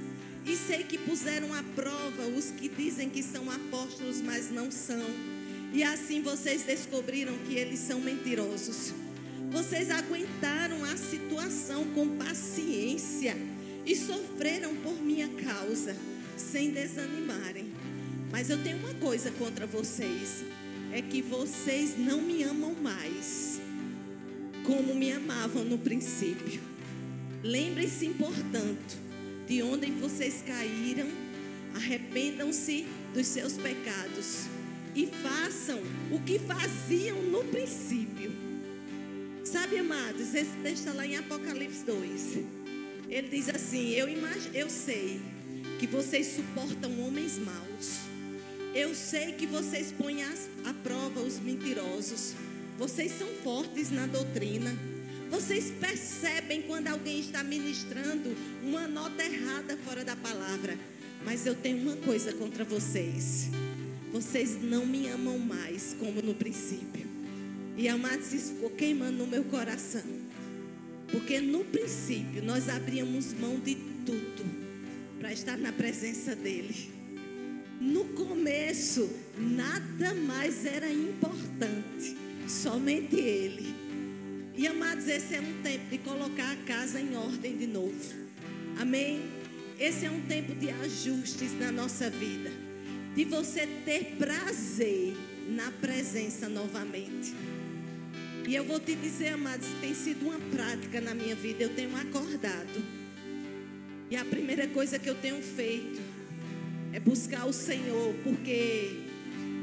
E 0.44 0.56
sei 0.56 0.84
que 0.84 0.98
puseram 0.98 1.52
à 1.54 1.62
prova 1.62 2.26
os 2.36 2.46
que 2.46 2.68
dizem 2.68 3.10
que 3.10 3.22
são 3.22 3.50
apóstolos, 3.50 4.20
mas 4.20 4.50
não 4.50 4.70
são. 4.70 5.04
E 5.72 5.82
assim 5.82 6.22
vocês 6.22 6.62
descobriram 6.62 7.36
que 7.46 7.54
eles 7.54 7.78
são 7.78 8.00
mentirosos. 8.00 8.92
Vocês 9.50 9.90
aguentaram 9.90 10.84
a 10.84 10.96
situação 10.96 11.84
com 11.94 12.16
paciência 12.16 13.36
e 13.84 13.94
sofreram 13.94 14.74
por 14.76 15.00
minha 15.02 15.28
causa, 15.28 15.96
sem 16.36 16.70
desanimarem. 16.70 17.72
Mas 18.30 18.48
eu 18.48 18.62
tenho 18.62 18.78
uma 18.78 18.94
coisa 18.94 19.30
contra 19.32 19.66
vocês: 19.66 20.44
é 20.92 21.02
que 21.02 21.20
vocês 21.20 21.98
não 21.98 22.22
me 22.22 22.42
amam 22.42 22.74
mais 22.74 23.60
como 24.64 24.94
me 24.94 25.10
amavam 25.10 25.64
no 25.64 25.78
princípio. 25.78 26.60
Lembrem-se, 27.42 28.08
portanto, 28.10 28.96
de 29.50 29.64
onde 29.64 29.90
vocês 29.90 30.44
caíram, 30.46 31.08
arrependam-se 31.74 32.86
dos 33.12 33.26
seus 33.26 33.54
pecados 33.54 34.44
e 34.94 35.08
façam 35.08 35.80
o 36.08 36.20
que 36.20 36.38
faziam 36.38 37.20
no 37.20 37.42
princípio. 37.42 38.30
Sabe, 39.42 39.78
amados, 39.78 40.36
esse 40.36 40.56
texto 40.62 40.86
está 40.86 40.92
lá 40.92 41.04
em 41.04 41.16
Apocalipse 41.16 41.84
2. 41.84 42.38
Ele 43.08 43.28
diz 43.28 43.48
assim: 43.48 43.90
Eu, 43.90 44.08
imag... 44.08 44.38
eu 44.54 44.70
sei 44.70 45.20
que 45.80 45.86
vocês 45.88 46.28
suportam 46.28 47.00
homens 47.00 47.36
maus. 47.36 48.02
Eu 48.72 48.94
sei 48.94 49.32
que 49.32 49.48
vocês 49.48 49.90
põem 49.90 50.22
à 50.22 50.72
prova 50.84 51.22
os 51.22 51.40
mentirosos. 51.40 52.34
Vocês 52.78 53.10
são 53.18 53.26
fortes 53.42 53.90
na 53.90 54.06
doutrina. 54.06 54.89
Vocês 55.30 55.72
percebem 55.80 56.62
quando 56.62 56.88
alguém 56.88 57.20
está 57.20 57.44
ministrando 57.44 58.36
uma 58.62 58.88
nota 58.88 59.22
errada 59.22 59.76
fora 59.78 60.04
da 60.04 60.16
palavra. 60.16 60.76
Mas 61.24 61.46
eu 61.46 61.54
tenho 61.54 61.78
uma 61.78 61.96
coisa 61.96 62.32
contra 62.32 62.64
vocês. 62.64 63.48
Vocês 64.12 64.60
não 64.60 64.84
me 64.84 65.06
amam 65.06 65.38
mais 65.38 65.94
como 65.98 66.20
no 66.20 66.34
princípio. 66.34 67.06
E 67.76 67.88
amados, 67.88 68.32
isso 68.32 68.54
ficou 68.54 68.70
queimando 68.70 69.18
no 69.18 69.26
meu 69.26 69.44
coração. 69.44 70.02
Porque 71.12 71.40
no 71.40 71.64
princípio 71.64 72.42
nós 72.42 72.68
abríamos 72.68 73.32
mão 73.32 73.58
de 73.58 73.76
tudo 74.04 74.44
para 75.18 75.32
estar 75.32 75.56
na 75.56 75.72
presença 75.72 76.34
dEle. 76.34 76.90
No 77.80 78.04
começo, 78.06 79.08
nada 79.38 80.12
mais 80.14 80.66
era 80.66 80.90
importante, 80.90 82.16
somente 82.46 83.16
Ele. 83.16 83.79
E 84.56 84.66
amados, 84.66 85.06
esse 85.08 85.34
é 85.34 85.40
um 85.40 85.62
tempo 85.62 85.86
de 85.90 85.98
colocar 85.98 86.52
a 86.52 86.56
casa 86.56 87.00
em 87.00 87.16
ordem 87.16 87.56
de 87.56 87.66
novo. 87.66 88.14
Amém? 88.78 89.22
Esse 89.78 90.04
é 90.04 90.10
um 90.10 90.20
tempo 90.22 90.54
de 90.54 90.70
ajustes 90.70 91.58
na 91.58 91.72
nossa 91.72 92.10
vida, 92.10 92.50
de 93.14 93.24
você 93.24 93.66
ter 93.84 94.16
prazer 94.18 95.16
na 95.48 95.70
presença 95.70 96.48
novamente. 96.48 97.32
E 98.46 98.54
eu 98.54 98.64
vou 98.64 98.80
te 98.80 98.94
dizer, 98.94 99.28
amados, 99.28 99.68
tem 99.80 99.94
sido 99.94 100.26
uma 100.26 100.38
prática 100.54 101.00
na 101.00 101.14
minha 101.14 101.36
vida. 101.36 101.62
Eu 101.62 101.70
tenho 101.70 101.96
acordado. 101.96 102.84
E 104.10 104.16
a 104.16 104.24
primeira 104.24 104.66
coisa 104.66 104.98
que 104.98 105.08
eu 105.08 105.14
tenho 105.14 105.40
feito 105.40 106.00
é 106.92 106.98
buscar 106.98 107.46
o 107.46 107.52
Senhor, 107.52 108.12
porque 108.24 108.96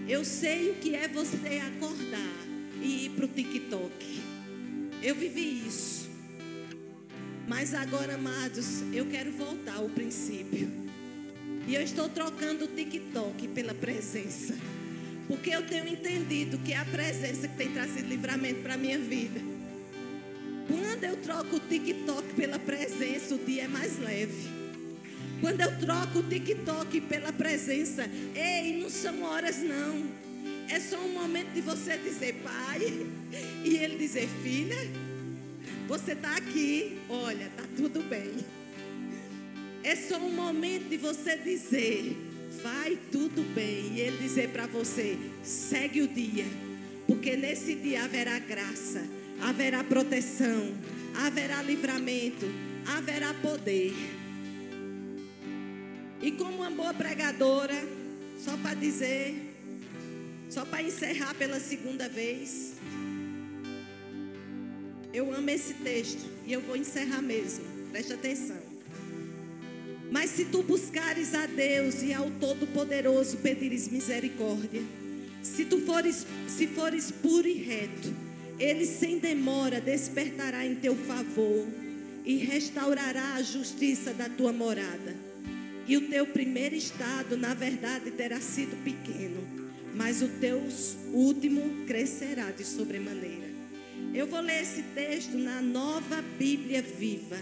eu 0.07 0.23
sei 0.23 0.71
o 0.71 0.75
que 0.75 0.95
é 0.95 1.07
você 1.07 1.61
acordar 1.75 2.47
e 2.81 3.05
ir 3.05 3.09
para 3.09 3.25
o 3.25 3.27
TikTok. 3.27 4.26
Eu 5.08 5.16
vivi 5.16 5.66
isso. 5.66 6.10
Mas 7.47 7.74
agora, 7.74 8.16
amados, 8.16 8.82
eu 8.91 9.05
quero 9.05 9.32
voltar 9.32 9.76
ao 9.76 9.88
princípio. 9.88 10.70
E 11.66 11.74
eu 11.74 11.82
estou 11.82 12.10
trocando 12.10 12.66
o 12.66 12.68
TikTok 12.68 13.47
pela 13.47 13.74
presença. 13.74 14.53
Porque 15.26 15.49
eu 15.49 15.66
tenho 15.66 15.88
entendido 15.88 16.58
que 16.58 16.74
é 16.74 16.78
a 16.78 16.84
presença 16.84 17.47
que 17.47 17.55
tem 17.55 17.72
trazido 17.72 18.10
livramento 18.10 18.60
para 18.62 18.74
a 18.74 18.78
minha 18.78 18.99
vida. 18.99 19.39
Quando 20.68 21.05
eu 21.05 21.16
troco 21.22 21.55
o 21.55 21.60
TikTok 21.62 22.34
pela 22.34 22.60
presença, 22.60 23.34
o 23.34 23.38
dia 23.38 23.64
é 23.64 23.68
mais 23.70 23.97
leve. 23.99 24.49
Quando 25.39 25.62
eu 25.62 25.80
troco 25.80 26.20
o 26.20 26.24
TikTok 26.24 26.99
pela 26.99 27.32
presença, 27.32 28.10
ei, 28.36 28.82
não 28.82 28.89
são 28.89 29.24
horas 29.24 29.60
não. 29.60 30.16
É 30.70 30.80
só 30.80 30.99
um 30.99 31.13
momento 31.13 31.53
de 31.53 31.61
você 31.61 31.97
dizer, 31.97 32.41
pai, 32.43 32.82
e 33.63 33.76
ele 33.78 33.97
dizer, 33.97 34.28
filha, 34.43 34.76
você 35.88 36.11
está 36.11 36.36
aqui, 36.36 36.97
olha, 37.09 37.45
está 37.45 37.63
tudo 37.76 38.01
bem. 38.03 38.36
É 39.84 39.95
só 39.95 40.18
um 40.18 40.36
momento 40.36 40.89
de 40.89 40.97
você 40.97 41.38
dizer, 41.38 42.18
vai 42.61 42.97
tudo 43.11 43.43
bem, 43.55 43.93
e 43.93 44.01
ele 44.01 44.18
dizer 44.18 44.49
para 44.49 44.68
você, 44.68 45.18
segue 45.41 46.01
o 46.01 46.07
dia, 46.07 46.45
porque 47.07 47.38
nesse 47.38 47.74
dia 47.76 48.03
haverá 48.03 48.38
graça, 48.38 49.07
haverá 49.41 49.84
proteção, 49.86 50.76
haverá 51.15 51.61
livramento, 51.61 52.45
haverá 52.86 53.34
poder. 53.36 53.93
E 56.22 56.32
como 56.32 56.57
uma 56.57 56.72
boa 56.72 56.93
pregadora, 56.93 57.82
só 58.43 58.57
para 58.57 58.74
dizer, 58.74 59.57
só 60.58 60.66
para 60.66 60.82
encerrar 60.82 61.36
pela 61.36 61.60
segunda 61.60 62.10
vez, 62.10 62.74
eu 65.14 65.32
amo 65.32 65.47
esse 65.51 65.76
texto 65.76 66.28
e 66.47 66.51
eu 66.51 66.62
vou 66.62 66.76
encerrar 66.76 67.22
mesmo. 67.22 67.64
Preste 67.91 68.14
atenção. 68.14 68.58
Mas 70.10 70.32
se 70.32 70.45
tu 70.45 70.64
buscares 70.64 71.36
a 71.36 71.45
Deus 71.45 72.01
e 72.01 72.12
ao 72.12 72.32
Todo-Poderoso 72.32 73.38
pedires 73.38 73.88
misericórdia, 73.88 74.82
se 75.43 75.64
tu 75.64 75.80
fores, 75.82 76.26
se 76.47 76.66
fores 76.66 77.12
puro 77.12 77.47
e 77.47 77.53
reto, 77.53 78.12
ele 78.58 78.88
sem 78.88 79.20
demora 79.20 79.80
despertará 79.80 80.66
em 80.66 80.74
teu 80.74 80.95
favor 80.95 81.68
e 82.26 82.38
restaurará 82.38 83.36
a 83.36 83.43
justiça 83.43 84.12
da 84.12 84.28
tua 84.28 84.51
morada. 84.51 85.16
E 85.88 85.95
o 85.97 86.10
teu 86.10 86.26
primeiro 86.26 86.74
estado, 86.74 87.38
na 87.38 87.53
verdade, 87.53 88.10
terá 88.10 88.41
sido 88.41 88.76
pequeno, 88.84 89.46
mas 89.97 90.21
o 90.21 90.27
teu 90.39 90.61
último 91.11 91.85
crescerá 91.87 92.51
de 92.51 92.63
sobremaneira. 92.63 93.47
Eu 94.13 94.27
vou 94.27 94.39
ler 94.39 94.61
esse 94.61 94.83
texto 94.93 95.35
na 95.35 95.61
nova 95.61 96.21
Bíblia 96.37 96.81
viva. 96.81 97.37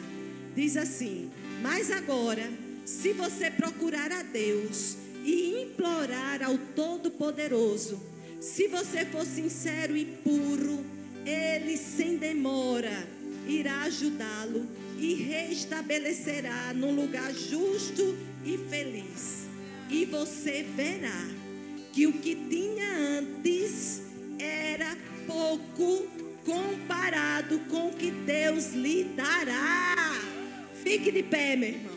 Diz 0.55 0.77
assim: 0.77 1.29
Mas 1.61 1.91
agora, 1.91 2.49
se 2.85 3.11
você 3.11 3.51
procurar 3.51 4.11
a 4.11 4.23
Deus 4.23 4.95
e 5.23 5.63
implorar 5.63 6.41
ao 6.41 6.57
Todo-Poderoso, 6.57 8.01
se 8.39 8.67
você 8.67 9.05
for 9.05 9.25
sincero 9.25 9.97
e 9.97 10.05
puro, 10.05 10.85
Ele 11.25 11.75
sem 11.77 12.17
demora 12.17 13.15
irá 13.47 13.83
ajudá-lo 13.83 14.65
e 14.97 15.13
restabelecerá 15.13 16.73
num 16.73 16.95
lugar 16.95 17.33
justo 17.33 18.15
e 18.43 18.57
feliz. 18.57 19.45
E 19.89 20.05
você 20.05 20.65
verá 20.75 21.44
que 21.95 22.05
o 22.05 22.11
que 22.11 22.35
tinha 22.35 23.19
antes 23.19 24.01
era 24.37 24.97
pouco 25.25 26.05
comparado 26.43 27.57
com 27.69 27.87
o 27.87 27.93
que 27.93 28.11
Deus 28.11 28.73
lhe 28.73 29.05
dará. 29.15 30.19
Fique 30.83 31.09
de 31.09 31.23
pé, 31.23 31.55
meu 31.55 31.69
irmão. 31.69 31.94